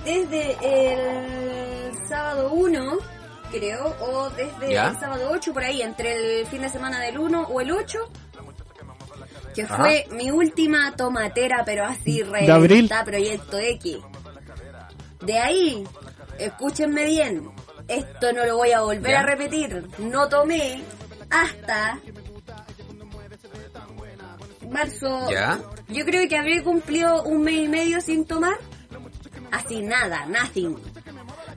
[0.04, 2.98] Desde el sábado 1,
[3.50, 4.88] creo, o desde ¿Ya?
[4.90, 7.98] el sábado 8, por ahí, entre el fin de semana del 1 o el 8,
[9.54, 9.76] que Ajá.
[9.76, 12.68] fue mi última tomatera, pero así De abril.
[12.70, 13.98] reventada, Proyecto X.
[15.22, 15.84] De ahí,
[16.38, 17.50] escúchenme bien,
[17.88, 19.20] esto no lo voy a volver ¿Ya?
[19.20, 19.86] a repetir.
[19.98, 20.82] No tomé
[21.30, 21.98] hasta
[24.70, 25.30] marzo.
[25.30, 25.58] ¿Ya?
[25.88, 28.56] Yo creo que habré cumplido un mes y medio sin tomar.
[29.50, 30.76] Así nada, nothing.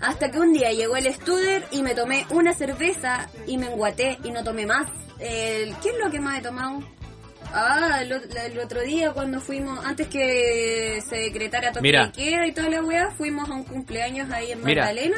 [0.01, 4.17] Hasta que un día llegó el Studer y me tomé una cerveza y me enguaté
[4.23, 4.87] y no tomé más.
[5.19, 6.79] El- ¿Qué es lo que más he tomado?
[7.53, 12.07] Ah, el, el otro día cuando fuimos, antes que se decretara toque Mira.
[12.07, 14.83] de queda y toda la weá, fuimos a un cumpleaños ahí en Mira.
[14.83, 15.17] Magdalena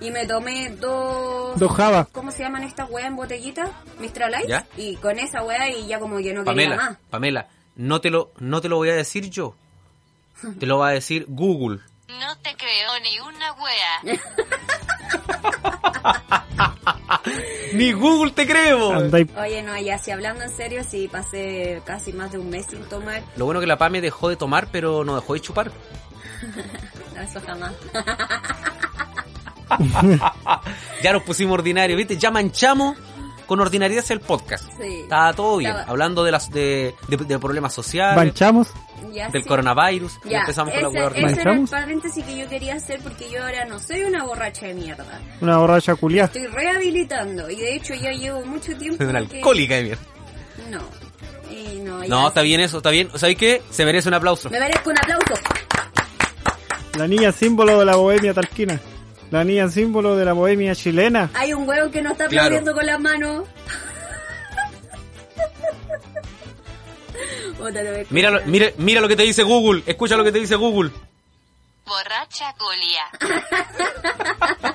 [0.00, 1.58] y me tomé dos...
[1.58, 2.08] Dos jabas.
[2.12, 3.70] ¿Cómo se llaman estas weas en botellita?
[3.98, 4.48] Mistral Ice.
[4.48, 4.66] ¿Ya?
[4.76, 6.98] Y con esa wea y ya como que no quería Pamela, más.
[7.10, 9.54] Pamela, no te lo, no te lo voy a decir yo.
[10.60, 11.80] Te lo va a decir Google.
[12.08, 14.18] No te creo ni una wea.
[17.74, 19.10] Ni Google te creo.
[19.38, 22.82] Oye, no, ya si hablando en serio, sí pasé casi más de un mes sin
[22.84, 23.22] tomar.
[23.36, 25.70] Lo bueno que la Pame dejó de tomar, pero no dejó de chupar.
[27.14, 27.72] No, eso jamás.
[31.02, 32.16] Ya nos pusimos ordinarios, ¿viste?
[32.16, 32.96] Ya manchamos
[33.48, 34.64] con ordinariedad el podcast.
[34.80, 35.00] Sí.
[35.02, 35.72] Está todo bien.
[35.72, 38.68] Estaba- Hablando de las de, de- de problemas sociales, ¿Manchamos?
[39.12, 39.48] Ya del sí.
[39.48, 40.18] coronavirus.
[40.24, 41.70] y Ya, empezamos con la ese, ese era el ¿Manchamos?
[41.70, 45.20] paréntesis que yo quería hacer porque yo ahora no soy una borracha de mierda.
[45.40, 46.26] Una borracha culiada.
[46.26, 49.02] Estoy rehabilitando y de hecho ya llevo mucho tiempo.
[49.02, 50.02] Una que- alcohólica de mierda.
[50.70, 50.80] No.
[51.50, 53.08] Y no, No, está bien eso, está bien.
[53.16, 53.62] ¿Sabes qué?
[53.70, 54.50] Se merece un aplauso.
[54.50, 55.34] Me merezco un aplauso.
[56.98, 58.78] La niña símbolo de la bohemia talquina.
[59.30, 61.30] La niña símbolo de la bohemia chilena.
[61.34, 62.46] Hay un huevo que no está Claro.
[62.46, 63.44] aplaudiendo con las manos.
[68.10, 69.82] Mira, lo- mira, mira lo que te dice Google.
[69.86, 70.90] Escucha lo que te dice Google.
[71.86, 73.04] Borracha Julia.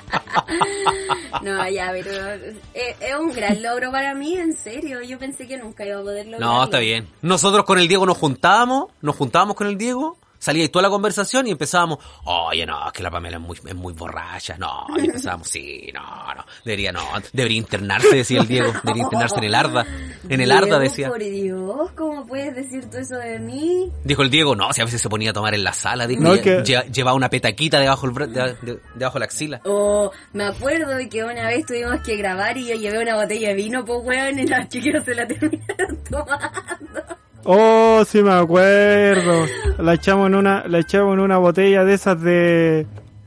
[1.42, 2.56] No, ya, pero es,
[3.00, 5.00] es un gran logro para mí, en serio.
[5.02, 6.46] Yo pensé que nunca iba a poder lograrlo.
[6.58, 7.08] No, está bien.
[7.22, 10.90] Nosotros con el Diego nos juntábamos, nos juntábamos con el Diego, salía ahí toda la
[10.90, 14.86] conversación y empezábamos, oye, no, es que la Pamela es muy, es muy borracha, no,
[14.98, 16.00] y empezábamos, sí, no,
[16.34, 17.00] no, debería, no,
[17.32, 19.86] debería internarse, decía el Diego, debería internarse en el Arda,
[20.28, 21.08] en el Arda decía.
[21.08, 23.90] Por Dios, ¿cómo puedes decir tú eso de mí?
[24.04, 26.22] Dijo el Diego, no, si a veces se ponía a tomar en la sala, dijo,
[26.22, 29.60] No, lle- que- lle- llevaba una petaquita debajo, el de- de- debajo de la axila.
[29.64, 33.48] O me acuerdo de que una vez tuvimos que grabar y yo llevé una botella
[33.48, 37.02] de vino, pues weón, y los chiquillos se la terminaron tomando.
[37.44, 39.46] Oh, sí me acuerdo.
[39.78, 42.86] La echamos en una, la echamos en una botella de esas de,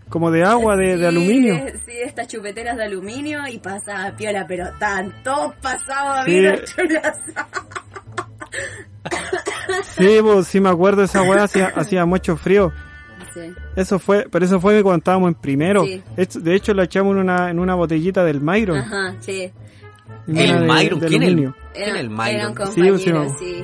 [0.10, 1.56] como de agua, de, Sí, de aluminio.
[1.86, 6.42] Sí, estas chupeteras de aluminio y pasaba piola, pero tanto pasaba Sí.
[6.44, 6.88] sal.
[9.98, 12.72] Sí, pues sí me acuerdo esa weá, hacía, hacía mucho frío.
[13.34, 13.42] Sí.
[13.76, 15.84] Eso fue, pero eso fue cuando estábamos en primero.
[15.84, 16.02] Sí.
[16.40, 18.78] De hecho, la echamos en una, en una botellita del Myron.
[18.80, 19.52] Ajá, sí.
[20.28, 22.54] El de- Myron, de ¿quién es el, quién el Myron?
[22.56, 23.64] compañeros, Sí, sí, sí.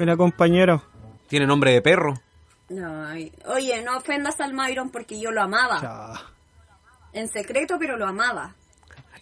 [0.00, 0.82] Era compañero.
[1.28, 2.20] Tiene nombre de perro.
[2.68, 6.22] No, ay- oye, no ofendas al Myron porque yo lo amaba.
[7.12, 8.54] En secreto, pero lo amaba.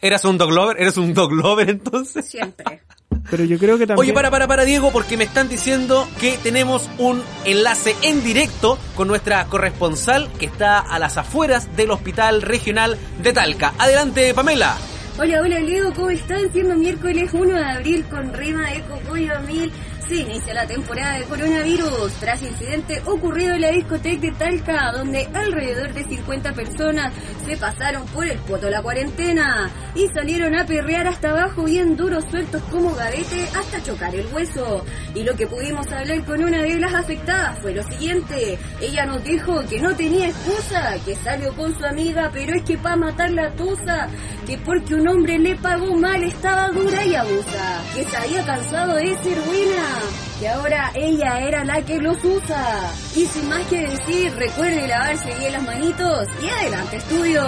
[0.01, 0.81] ¿Eras un dog lover?
[0.81, 2.29] ¿Eres un dog lover entonces?
[2.29, 2.83] Siempre.
[3.31, 4.01] Pero yo creo que también.
[4.01, 8.79] Oye, para, para, para, Diego, porque me están diciendo que tenemos un enlace en directo
[8.97, 13.73] con nuestra corresponsal que está a las afueras del Hospital Regional de Talca.
[13.79, 14.77] Adelante, Pamela.
[15.17, 16.53] Hola, hola Leo, ¿cómo están?
[16.53, 19.73] Siendo miércoles 1 de abril con Rima Eco Pollo 1000,
[20.09, 22.13] se inicia la temporada de coronavirus.
[22.21, 27.13] Tras incidente ocurrido en la discoteca de Talca, donde alrededor de 50 personas
[27.47, 32.25] se pasaron por el poto la cuarentena y salieron a perrear hasta abajo bien duros,
[32.31, 34.85] sueltos como gavete hasta chocar el hueso.
[35.15, 39.23] Y lo que pudimos hablar con una de las afectadas fue lo siguiente, ella nos
[39.25, 43.31] dijo que no tenía excusa, que salió con su amiga, pero es que para matar
[43.31, 44.09] la tusa,
[44.47, 48.95] que porque un hombre le pagó mal estaba dura y abusa, que se había cansado
[48.97, 49.94] de ser buena,
[50.41, 52.91] que ahora ella era la que los usa.
[53.15, 57.43] Y sin más que decir, recuerde lavarse bien las manitos y adelante estudio.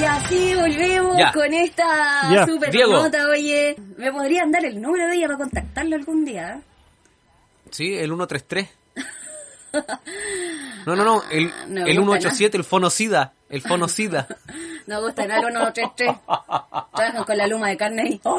[0.00, 1.30] Y así volvemos Ya.
[1.32, 2.46] con esta Ya.
[2.46, 2.92] super Diego.
[2.92, 3.76] nota, oye.
[3.98, 6.60] ¿Me podrían dar el número de ella para contactarlo algún día?
[7.70, 8.68] Sí, el 133.
[10.86, 14.26] No, no, no, el, No el gusta 187, el fonocida, el fonocida.
[14.86, 16.16] No gusta nada, el 133.
[16.94, 18.20] Trabajan con la luma de carne ahí.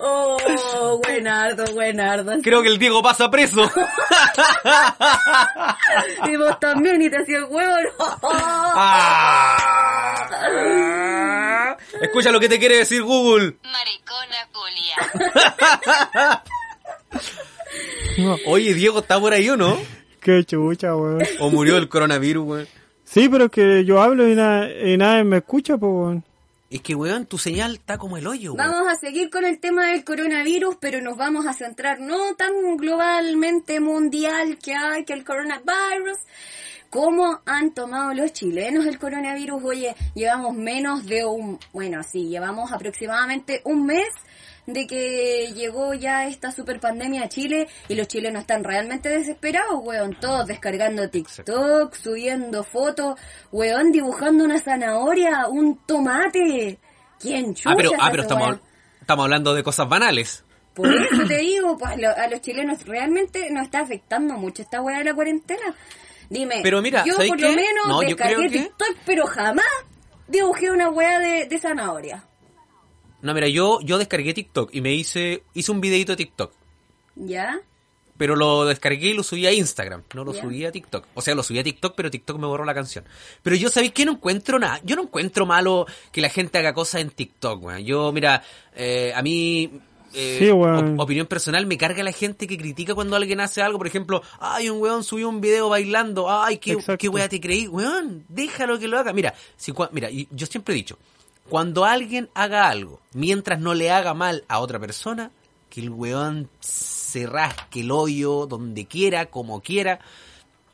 [0.00, 2.32] Oh, buenardo, buenardo.
[2.42, 3.70] Creo que el Diego pasa preso.
[6.26, 7.74] Y vos también, y te hacía el huevo.
[8.22, 9.56] Ah.
[12.00, 13.56] Escucha lo que te quiere decir Google.
[13.62, 16.42] Maricona Julia.
[18.18, 19.76] No, Oye, Diego está por ahí o no?
[20.20, 21.22] qué chucha, weón.
[21.40, 22.68] O murió del coronavirus, weón.
[23.04, 26.24] Sí, pero es que yo hablo y, na- y nadie me escucha, pues, weón.
[26.70, 28.70] Es que, weón, tu señal está como el hoyo, weón.
[28.70, 32.52] Vamos a seguir con el tema del coronavirus, pero nos vamos a centrar no tan
[32.76, 36.18] globalmente mundial que hay que el coronavirus.
[36.90, 39.62] ¿Cómo han tomado los chilenos el coronavirus?
[39.62, 44.08] Oye, llevamos menos de un, bueno, sí, llevamos aproximadamente un mes
[44.68, 49.80] de que llegó ya esta super pandemia a Chile y los chilenos están realmente desesperados,
[49.82, 53.18] weón, todos descargando TikTok, subiendo fotos,
[53.50, 56.78] weón, dibujando una zanahoria, un tomate.
[57.18, 58.58] ¿Quién chucha Ah, pero, ah, pero estamos,
[59.06, 60.44] hablando de cosas banales.
[60.74, 64.98] Por eso te digo, pues a los chilenos realmente nos está afectando mucho esta weá
[64.98, 65.74] de la cuarentena.
[66.28, 69.26] Dime, Pero mira, yo ¿sabes por lo menos No, yo descargué creo que- TikTok, pero
[69.26, 69.64] jamás
[70.28, 72.27] dibujé una weá de, de zanahoria.
[73.22, 76.52] No, mira, yo, yo descargué TikTok y me hice, hice un videito de TikTok.
[77.16, 77.60] ¿Ya?
[78.16, 80.40] pero lo descargué y lo subí a Instagram, no lo Ya.
[80.42, 81.06] subí a TikTok.
[81.14, 83.04] O sea, lo subí a TikTok, pero TikTok me borró la canción.
[83.44, 86.74] Pero yo sabéis que no encuentro nada, yo no encuentro malo que la gente haga
[86.74, 87.84] cosas en TikTok, weón.
[87.84, 88.42] Yo, mira,
[88.74, 89.70] eh, a mí...
[90.14, 90.94] eh, Sí, weón.
[90.94, 94.20] op- opinión personal, me carga la gente que critica cuando alguien hace algo, por ejemplo,
[94.40, 96.98] ay, un weón subió un video bailando, ay, qué, Exacto.
[96.98, 99.12] qué weá te creí, weón, déjalo que lo haga.
[99.12, 100.98] Mira, si, mira, y yo siempre he dicho,
[101.48, 105.30] cuando alguien haga algo, mientras no le haga mal a otra persona,
[105.70, 110.00] que el weón se rasque el hoyo donde quiera, como quiera,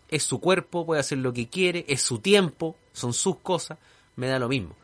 [0.09, 3.79] es su cuerpo, puede hacer lo que quiere, es su tiempo, son sus cosas,
[4.17, 4.75] me da lo mismo.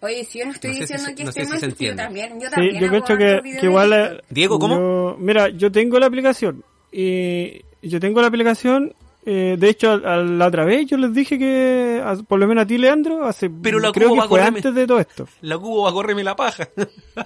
[0.00, 1.60] Oye, si yo no estoy No sé si diciendo que no sé esté si mal,
[1.60, 2.02] se si yo entiende.
[2.02, 4.24] también, yo Sí, también yo hago que, que igual...
[4.30, 4.74] Diego, ¿cómo?
[4.74, 8.94] yo- mira, yo tengo la aplicación y yo tengo la aplicación...
[9.24, 12.46] eh, de hecho, a- a la otra vez yo les dije que, a- por lo
[12.46, 14.58] menos a ti, Leandro, hace, Pero la creo que fue correrme.
[14.58, 15.28] antes de todo esto.
[15.42, 16.68] La cubo va a correrme la paja.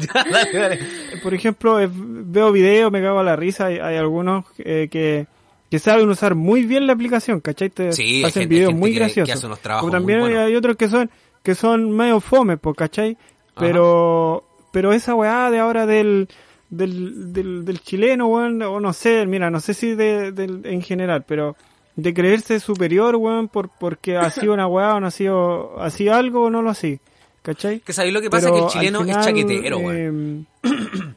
[0.00, 0.78] ya, dale, dale.
[1.22, 5.26] Por ejemplo, eh, veo videos, me cago a la risa, hay, hay algunos eh, que,
[5.70, 7.70] que saben usar muy bien la aplicación, ¿cachai?
[7.70, 9.40] Te Sí, hacen gente- videos muy que- graciosos.
[9.56, 11.10] que trabajos también muy hay otros que son
[11.42, 13.16] que son medio fome, pues, ¿cachai?
[13.58, 16.28] Pero pero esa weá de ahora del
[16.76, 20.82] del, del, del chileno, weón, o no sé, mira, no sé si de, del- en
[20.82, 21.56] general, pero
[21.96, 25.90] de creerse superior, weón, por, porque ha sido una weá o no ha sido, ha
[25.90, 26.98] sido algo o no lo ha sido,
[27.42, 27.80] ¿cachai?
[27.80, 30.46] Que sabéis lo que pasa Pero que el chileno final, es chaquetero, weón.
[30.62, 30.70] eh,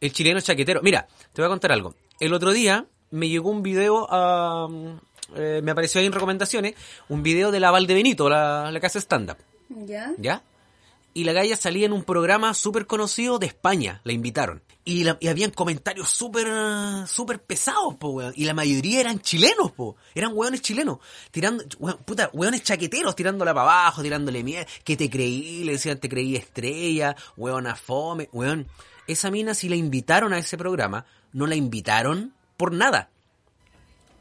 [0.00, 0.80] El chileno es chaquetero.
[0.82, 1.94] Mira, te voy a contar algo.
[2.20, 4.68] El otro día me llegó un video a...
[5.36, 6.74] eh, me apareció ahí en recomendaciones,
[7.08, 9.38] un video de la Valdebenito, la, la casa stand-up,
[9.86, 10.12] ¿Ya?
[10.18, 10.42] ¿ya?
[11.16, 14.62] Y la galla salía en un programa súper conocido de España, la invitaron.
[14.84, 16.48] Y, la- habían comentarios súper
[17.06, 18.32] súper pesados, po, weón.
[18.36, 19.96] Y la mayoría eran chilenos, po.
[20.14, 20.98] Eran weones chilenos.
[21.30, 24.66] Tirando, weón, puta, weones chaqueteros, tirándola para abajo, tirándole mierda.
[24.82, 28.66] Que te creí, le decían, te creí estrella, weona fome, weón.
[29.06, 33.08] Esa mina, si la invitaron a ese programa, no la invitaron por nada.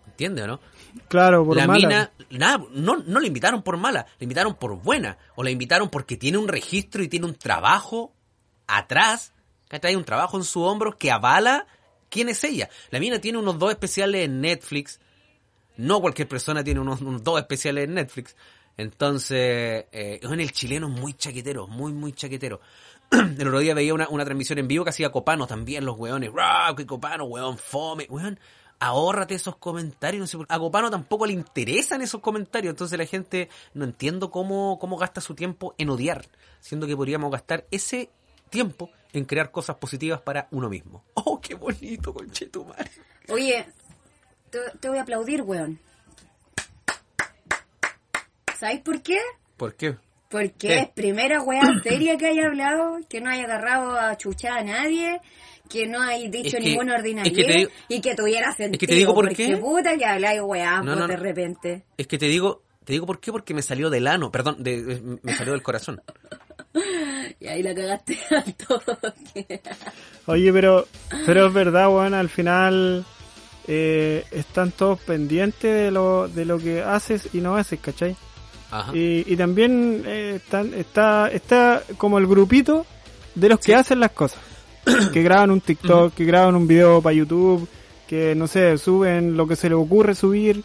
[0.07, 0.59] ¿Entiendes o no?
[1.07, 1.87] Claro, por la mala.
[1.87, 5.89] mina, nada, no, no la invitaron por mala, la invitaron por buena, o la invitaron
[5.89, 8.13] porque tiene un registro y tiene un trabajo
[8.67, 9.33] atrás,
[9.69, 11.67] que trae un trabajo en su hombro que avala
[12.09, 12.69] quién es ella.
[12.91, 14.99] La mina tiene unos dos especiales en Netflix,
[15.77, 18.35] no cualquier persona tiene unos, unos dos especiales en Netflix.
[18.77, 22.59] Entonces, eh, en el chileno es muy chaquetero, muy, muy chaquetero.
[23.11, 26.31] El otro día veía una, una transmisión en vivo que hacía Copano también, los weones.
[26.33, 26.73] ¡Rah!
[26.75, 28.07] ¡Qué Copano, weón, fome!
[28.09, 28.39] Weón,
[28.83, 30.19] ahórrate esos comentarios.
[30.19, 32.71] No sé a Copano tampoco le interesan esos comentarios.
[32.71, 36.25] Entonces la gente no entiendo cómo, cómo gasta su tiempo en odiar.
[36.59, 38.09] Siendo que podríamos gastar ese
[38.49, 41.03] tiempo en crear cosas positivas para uno mismo.
[41.13, 42.91] ¡Oh, qué bonito, conchetumare!
[43.29, 43.65] Oye,
[44.49, 45.79] te, te voy a aplaudir, weón.
[48.57, 49.19] ¿Sabes por qué?
[49.55, 49.97] ¿Por qué?
[50.29, 50.79] Porque ¿Qué?
[50.79, 55.21] es primera weá seria que haya hablado, que no haya agarrado a chuchar a nadie,
[55.69, 58.51] que no hay dicho Es que- ninguna es ordinaria que te digo- y que tuviera
[58.53, 58.79] sentido.
[58.79, 59.57] que te digo por qué.
[59.57, 61.83] puta que habláis weá No, pues, no, de repente.
[61.97, 64.83] Es que te digo, te digo por qué, porque me salió del ano, perdón, de-
[64.83, 66.01] de- me salió del corazón.
[67.39, 69.61] Y ahí la cagaste al toque.
[70.25, 70.87] Oye, pero,
[71.25, 73.05] pero es verdad, weón, al final
[73.67, 78.15] eh, están todos pendientes de lo, de lo que haces y no haces, ¿cachai?
[78.71, 78.91] Ajá.
[78.95, 82.85] Y, y también eh, están- está, está como el grupito
[83.35, 84.39] de los que hacen las cosas.
[85.13, 87.67] que graban un TikTok, que graban un video para YouTube,
[88.07, 90.63] que no sé, suben lo que se les ocurre subir.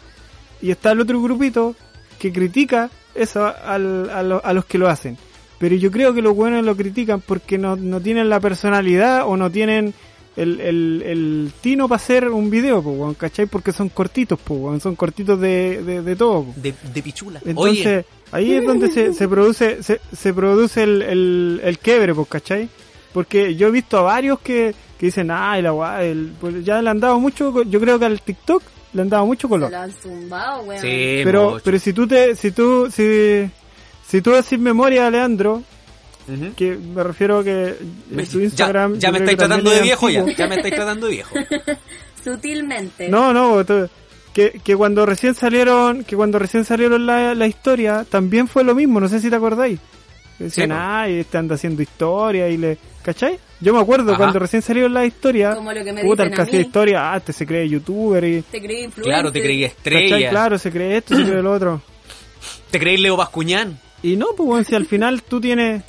[0.61, 1.75] Y está el otro grupito
[2.19, 5.17] que critica eso al- a, lo- a los que lo hacen.
[5.57, 9.35] Pero yo creo que los buenos lo critican porque no, no tienen la personalidad o
[9.37, 9.93] no tienen
[10.37, 13.45] el, el, el tino para hacer un video, po, ¿cachai?
[13.45, 16.43] Porque son cortitos, po, son cortitos de, de, de todo.
[16.45, 16.53] po.
[16.55, 17.41] De, de pichula.
[17.45, 22.13] Entonces, Oye, ahí es donde se, se produce se, se produce el, el, el quiebre,
[22.15, 22.69] pues, ¿cachai?
[23.13, 26.81] Porque yo he visto a varios que, que dicen, ay, la guay, el- pues ya
[26.81, 28.61] le han dado mucho, yo creo que al TikTok
[28.93, 29.71] le han dado mucho Se color.
[29.71, 30.81] lo han zumbado, weón.
[30.81, 31.61] sí, Pero, mucho.
[31.63, 33.49] pero si tú te, si tú, si,
[34.07, 35.63] si tú haces memoria, Leandro,
[36.55, 37.75] que me refiero a que
[38.11, 38.93] en tu ya- Instagram...
[38.99, 41.35] ya, yo me estáis tratando de viejo ya, ya me estáis tratando de viejo.
[42.23, 43.09] Sutilmente.
[43.09, 43.63] No, no,
[44.33, 48.75] que, que cuando recién salieron, que cuando recién salieron la, la historia, también fue lo
[48.75, 49.79] mismo, no sé si te acordáis.
[50.39, 50.79] Decían, Sí, po.
[50.81, 53.37] ay, este anda haciendo historia y le, ¿cachai?
[53.59, 54.17] Yo me acuerdo Ajá.
[54.17, 57.13] cuando recién salieron las historias, Como lo que me puta, el dicen que hacía historia,
[57.13, 59.03] ah, este se cree youtuber y, Te creí influencer.
[59.03, 59.75] Claro, te creí ¿cachai?
[59.77, 60.29] estrella.
[60.29, 61.81] Claro, se cree esto, se cree lo otro.
[62.71, 63.77] Te creí Leo Bascuñán.
[64.01, 65.83] Y no, pues bueno, si al final tú tienes,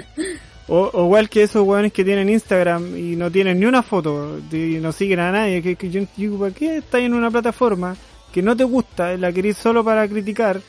[0.67, 4.41] o, o igual que esos weones que tienen Instagram y no tienen ni una foto
[4.51, 7.97] y no siguen a nadie, que, que yo digo, ¿para qué estás en una plataforma
[8.33, 10.61] que no te gusta, la querís solo para criticar?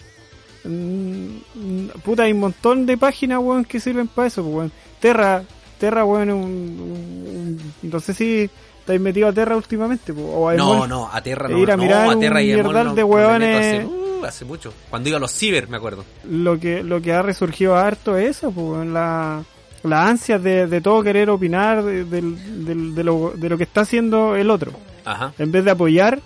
[0.64, 4.72] Mm, puta, hay un montón de páginas, weón, que sirven para eso, pues, weón.
[5.00, 5.44] Terra,
[5.80, 8.50] Terra, weón, un, un- un- no sé si
[8.80, 11.58] estáis metido a Terra últimamente, po, o a No, no, a Terra no.
[11.58, 13.58] ir a no, mirar a Terra y no- de.
[13.58, 14.74] Hace, uh, hace mucho.
[14.90, 16.06] Cuando iba a los ciber, me acuerdo.
[16.30, 19.44] lo que lo que ha resurgido harto es eso, pues, la,
[19.84, 23.82] la ansia de, de todo querer opinar de, del- de lo, de lo que está
[23.82, 24.72] haciendo el otro.
[25.04, 26.20] Ajá, En vez de apoyar,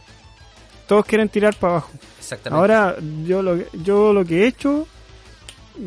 [0.87, 1.91] todos quieren tirar para abajo.
[2.19, 2.59] exactamente.
[2.59, 4.87] Ahora, yo lo, que- yo lo que he hecho,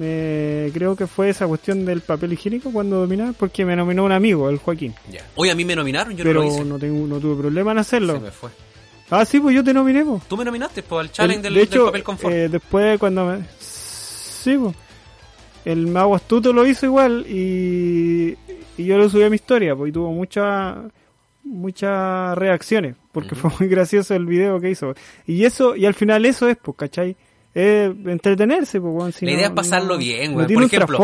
[0.00, 4.12] eh, creo que fue esa cuestión del papel higiénico cuando dominaba, porque me nominó un
[4.12, 4.94] amigo, el Joaquín.
[5.10, 5.24] Ya.
[5.34, 6.64] Hoy a mí me nominaron, yo pero no lo hice.
[6.64, 8.20] no, tengo, no tuve problema en Se hacerlo.
[8.20, 8.50] me fue.
[9.10, 10.22] Ah, sí, pues yo te nominé, pues.
[10.28, 12.34] Tú me nominaste por el challenge El- del, de del hecho, papel confort.
[12.34, 13.38] eh, después cuando me...
[13.58, 14.74] Sí, pues.
[15.64, 18.36] El mago astuto lo hizo igual y,
[18.76, 20.76] y yo lo subí a mi historia, pues, y tuvo muchas
[21.44, 24.94] muchas reacciones, porque fue muy gracioso el video que hizo.
[25.26, 27.16] Y eso, y al final eso es, pues, ¿cachai?
[27.54, 30.46] Es entretenerse, pues, si la no- idea es pasarlo no- bien, güey.
[30.52, 30.98] Por ejemplo,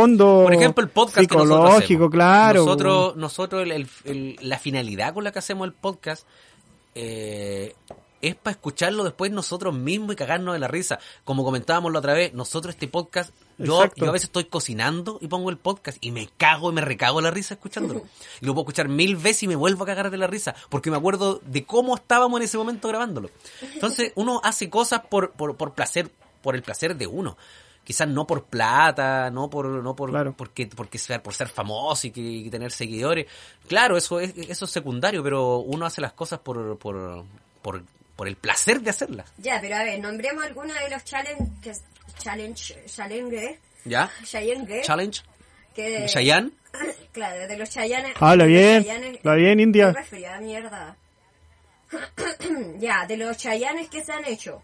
[0.45, 2.11] por ejemplo, el podcast que nosotros psicológico, hacemos.
[2.11, 2.61] claro.
[2.65, 6.27] Nosotros, nosotros el- el- el- la finalidad con la que hacemos el podcast
[6.95, 7.75] eh,
[8.23, 10.99] es para escucharlo después nosotros mismos y cagarnos de la risa.
[11.25, 15.29] Como comentábamos la otra vez, nosotros este podcast, yo, yo a veces estoy cocinando y
[15.29, 18.03] pongo el podcast y me cago y me recago la risa escuchándolo.
[18.41, 20.91] Y lo puedo escuchar mil veces y me vuelvo a cagar de la risa, porque
[20.91, 23.31] me acuerdo de cómo estábamos en ese momento grabándolo.
[23.75, 26.11] Entonces uno hace cosas por, por, por placer,
[26.43, 27.37] por el placer de uno.
[27.85, 30.33] Quizás no por plata, no por, no por, Claro.
[30.35, 33.27] porque, porque ser, por ser famoso y, que, y tener seguidores.
[33.69, 37.25] Claro, eso es, eso es secundario, pero uno hace las cosas por, por,
[37.61, 37.83] por,
[38.17, 39.31] por el placer de hacerlas.
[39.37, 41.83] Ya, pero a ver, nombremos algunos de los challenges.
[42.19, 42.85] Challenge.
[42.87, 43.59] Challenge.
[43.85, 44.11] ¿Ya?
[44.25, 44.83] Challenge.
[44.83, 45.23] Challenge.
[45.75, 46.51] Que, Chayanne.
[47.13, 48.15] Claro, de los Chayanes.
[48.19, 48.85] Habla bien,
[49.21, 49.93] habla bien, India.
[49.93, 50.97] Resfriada, mierda.
[52.79, 54.63] ya, de los Chayanes que se han hecho.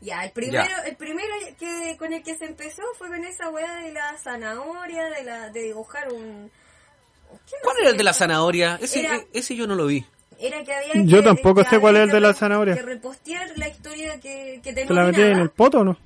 [0.00, 0.82] Ya, el primero, Ya.
[0.88, 5.04] el primero que con el que se empezó fue con esa weá de la zanahoria,
[5.10, 6.50] de la de dibujar un
[7.48, 8.78] ¿qué ¿Cuál era el de la zanahoria?
[8.82, 10.04] Ese, Era- e- ese yo no lo vi.
[10.40, 12.74] Era que había Yo que- tampoco que sé cuál es el de la zanahoria.
[12.74, 15.96] Que repostear la historia que, que te ¿Te la metí en el poto o no?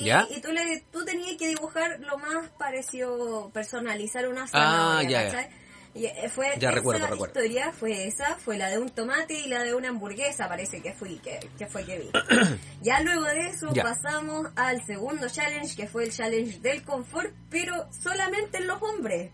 [0.00, 0.26] Y, ¿Ya?
[0.30, 5.22] y tú, le, tú tenías que dibujar lo más parecido, personalizar una Ah, zanahoria, ya,
[5.24, 5.30] ya.
[5.32, 5.50] ¿cachai?
[5.94, 7.40] Y eh, fue Ya, esa recuerdo, recuerdo.
[7.40, 10.92] historia fue esa, fue la de un tomate y la de una hamburguesa, parece que
[10.92, 12.10] fui, que, que fue que vi.
[12.82, 13.82] ya luego de eso Ya.
[13.82, 19.32] pasamos al segundo challenge, que fue el challenge del confort, pero solamente en los hombres.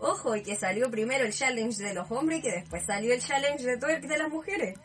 [0.00, 3.20] Ojo, y que salió primero el challenge de los hombres y que después salió el
[3.22, 4.78] challenge de twerk de las mujeres.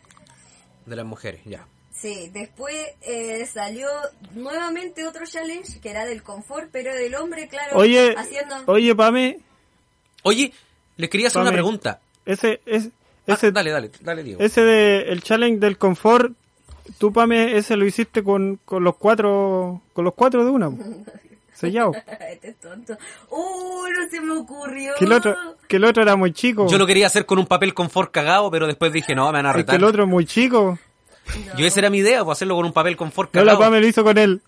[0.85, 1.67] De las mujeres, ya.
[1.99, 3.87] Sí, después eh, salió
[4.35, 8.55] nuevamente otro challenge que era del confort, pero del hombre, claro, Oye, haciendo...
[8.67, 9.39] oye, Pame,
[10.23, 10.53] Oye,
[10.97, 11.99] les quería hacer una pregunta.
[12.25, 12.89] ese, es,
[13.29, 14.41] Ah, ese, dale, dale, dale, Diego.
[14.41, 16.31] ese de el challenge del confort,
[16.97, 20.69] tú Pame, ese lo hiciste con, con los cuatro, con los cuatro de una,
[21.53, 21.91] sellado.
[22.31, 22.95] este es tonto.
[23.29, 24.93] ¡Oh, no se me ocurrió!
[24.99, 25.35] Que el otro,
[25.67, 26.67] que el otro era muy chico.
[26.69, 29.45] Yo lo quería hacer con un papel confort cagado, pero después dije, no, me van
[29.47, 29.75] a Es que retar.
[29.75, 30.77] el otro es muy chico.
[31.45, 31.57] No.
[31.57, 33.57] Yo esa era mi idea, pues hacerlo con un papel confort No, la.
[33.57, 34.41] Pame lo hizo con él.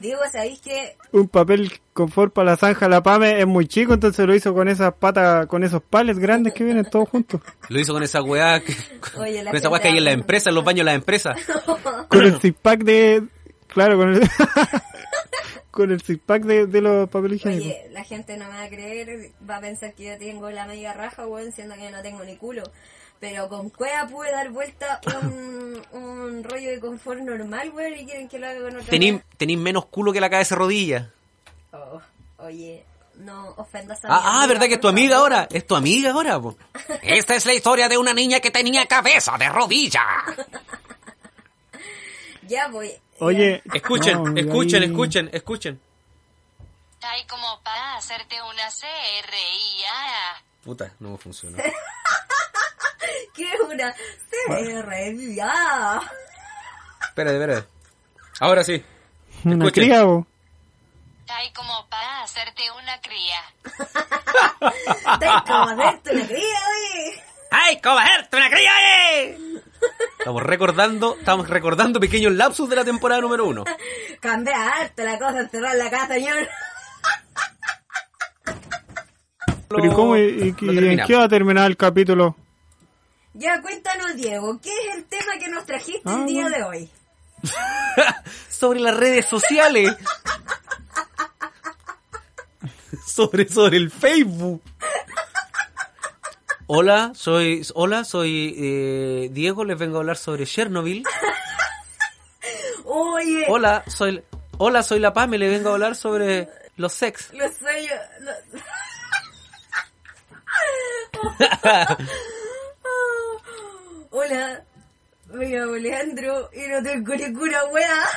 [0.00, 4.26] Digo, ¿sabéis que Un papel confort para la zanja, la Pame es muy chico, entonces
[4.26, 7.40] lo hizo con esas patas, con esos pales grandes que vienen todos juntos.
[7.68, 8.74] Lo hizo con esa weá, que,
[9.18, 10.84] Oye, la con esa weá que hay en las gente- empresas, en los baños de
[10.84, 11.38] las empresas.
[12.08, 13.22] Con el six pack de,
[13.68, 14.20] claro, con el,
[15.70, 17.66] con el six pack de, de los papeles higiénicos.
[17.66, 20.66] Oye, la gente no me va a creer, va a pensar que yo tengo la
[20.66, 22.62] media raja, weón, siendo que yo no tengo ni culo.
[23.22, 28.28] Pero con cueva pude dar vuelta un, un rollo de confort normal, weón, y quieren
[28.28, 29.24] que lo haga con otra Tenís, weá.
[29.36, 31.10] tenís menos culo que la cabeza de rodilla.
[31.70, 32.00] Oh,
[32.38, 32.84] oye,
[33.18, 35.46] no ofendas a mi Ah, ah, ¿verdad que es tu amiga ahora?
[35.52, 36.56] Es tu amiga ahora, po.
[37.02, 40.04] Esta es la historia de una niña que tenía cabeza de rodilla.
[42.48, 42.90] Ya voy.
[43.20, 45.80] Oye, Escuchen, no, escuchen, ahí- escuchen, escuchen.
[47.02, 50.42] Hay como para hacerte una CRIA.
[50.64, 51.58] Puta, no me funciona.
[51.58, 51.72] ya.
[53.34, 55.34] ¿Qué es una CR?
[55.34, 56.00] Ya.
[57.08, 57.68] Espérate, espérate.
[58.40, 58.82] Ahora sí.
[59.44, 59.84] Una Escuchen.
[59.84, 60.26] cría, bo.
[61.28, 63.42] Hay como para hacerte una cría.
[65.14, 67.22] Estás como hacerte una cría, oye.
[67.50, 68.70] ¡Ay, cogerte una cría!
[70.18, 73.64] Estamos recordando, estamos recordando pequeños lapsus de la temporada número uno.
[74.20, 76.48] Cambia harto la cosa, encerrar la casa, señor.
[79.68, 80.16] Pero ¿y cómo?
[80.16, 82.36] ¿Y, y- Lo y en qué va a terminar el capítulo?
[83.34, 86.56] Ya cuéntanos, Diego, ¿qué es el tema que nos trajiste Ah, el día bueno.
[86.56, 86.90] de hoy?
[88.50, 89.92] sobre las redes sociales.
[93.06, 94.62] sobre, sobre el Facebook.
[96.66, 101.04] Hola, soy, hola, soy eh, Diego, les vengo a hablar sobre Chernobyl.
[102.84, 104.22] Oye, Hola, soy,
[104.58, 107.30] hola, soy la Pame, les vengo a hablar sobre los sex.
[107.32, 107.98] los sueños...
[108.20, 108.62] los-
[114.12, 114.64] hola,
[115.32, 118.04] me llamo Leandro y no tengo ninguna wea.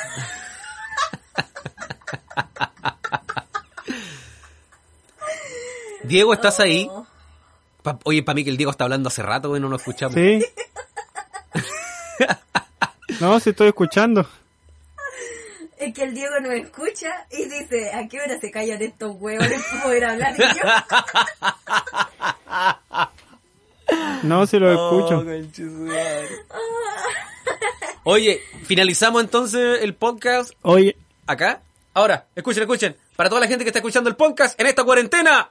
[6.04, 6.88] Diego, ¿estás ahí?
[6.92, 7.06] Oh.
[7.82, 10.16] Pa- Oye, para mí que el Diego está hablando hace rato, güey, no lo escuchamos.
[10.16, 10.46] Sí.
[13.22, 14.28] No, sí estoy escuchando.
[15.78, 19.64] Es que el Diego no escucha y dice, ¿a qué hora se callan estos huevones
[19.72, 20.36] para poder hablar?
[20.38, 20.48] Y yo,
[24.26, 25.24] No, sí lo escucho.
[28.04, 30.96] Oye, finalizamos entonces el podcast Oye,
[31.28, 31.62] acá.
[31.94, 32.98] Ahora, escuchen, escuchen.
[33.16, 35.50] Para toda la gente que está escuchando el podcast en esta cuarentena.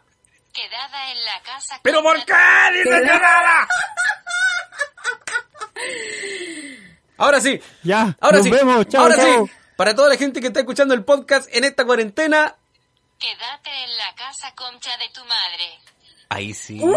[0.53, 1.81] Quedada en la casa.
[1.83, 2.35] ¿Pero por qué?
[2.75, 3.69] Dice quedada.
[7.17, 7.61] Ahora sí.
[7.83, 8.17] ya.
[8.21, 8.51] Ahora nos sí.
[8.51, 8.87] vemos.
[8.89, 9.47] Chao, Ahora chao.
[9.47, 9.53] sí.
[9.77, 12.55] Para toda la gente que está escuchando el podcast en esta cuarentena.
[13.19, 15.79] Quédate en la casa concha de tu madre.
[16.29, 16.81] Ahí sí.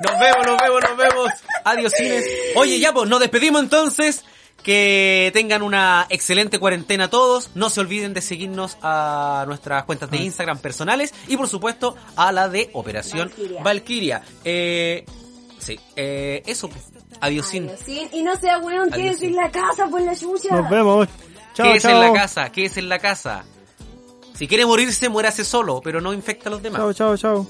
[0.00, 1.30] nos vemos, nos vemos, nos vemos.
[1.64, 2.24] Adiós, cines.
[2.56, 4.24] Oye, ya pues, nos despedimos entonces.
[4.62, 7.50] Que tengan una excelente cuarentena todos.
[7.54, 12.30] No se olviden de seguirnos a nuestras cuentas de Instagram personales y por supuesto a
[12.30, 13.62] la de Operación Valkyria.
[13.62, 14.22] Valkyria.
[14.44, 15.06] Eh,
[15.58, 16.68] sí, eh, eso.
[16.68, 16.84] pues.
[17.22, 17.72] Adiós, cines.
[17.72, 18.08] Adiós, sí.
[18.12, 19.26] Y no sea weón, sí.
[19.26, 20.54] en la casa por la chucha.
[20.54, 21.08] Nos vemos.
[21.54, 21.92] Chao, ¿Qué es chao.
[21.92, 22.52] en la casa?
[22.52, 23.44] ¿Qué es en la casa?
[24.34, 26.80] Si quiere morirse, muérase solo, pero no infecta a los demás.
[26.94, 27.46] Chao, chao, chao.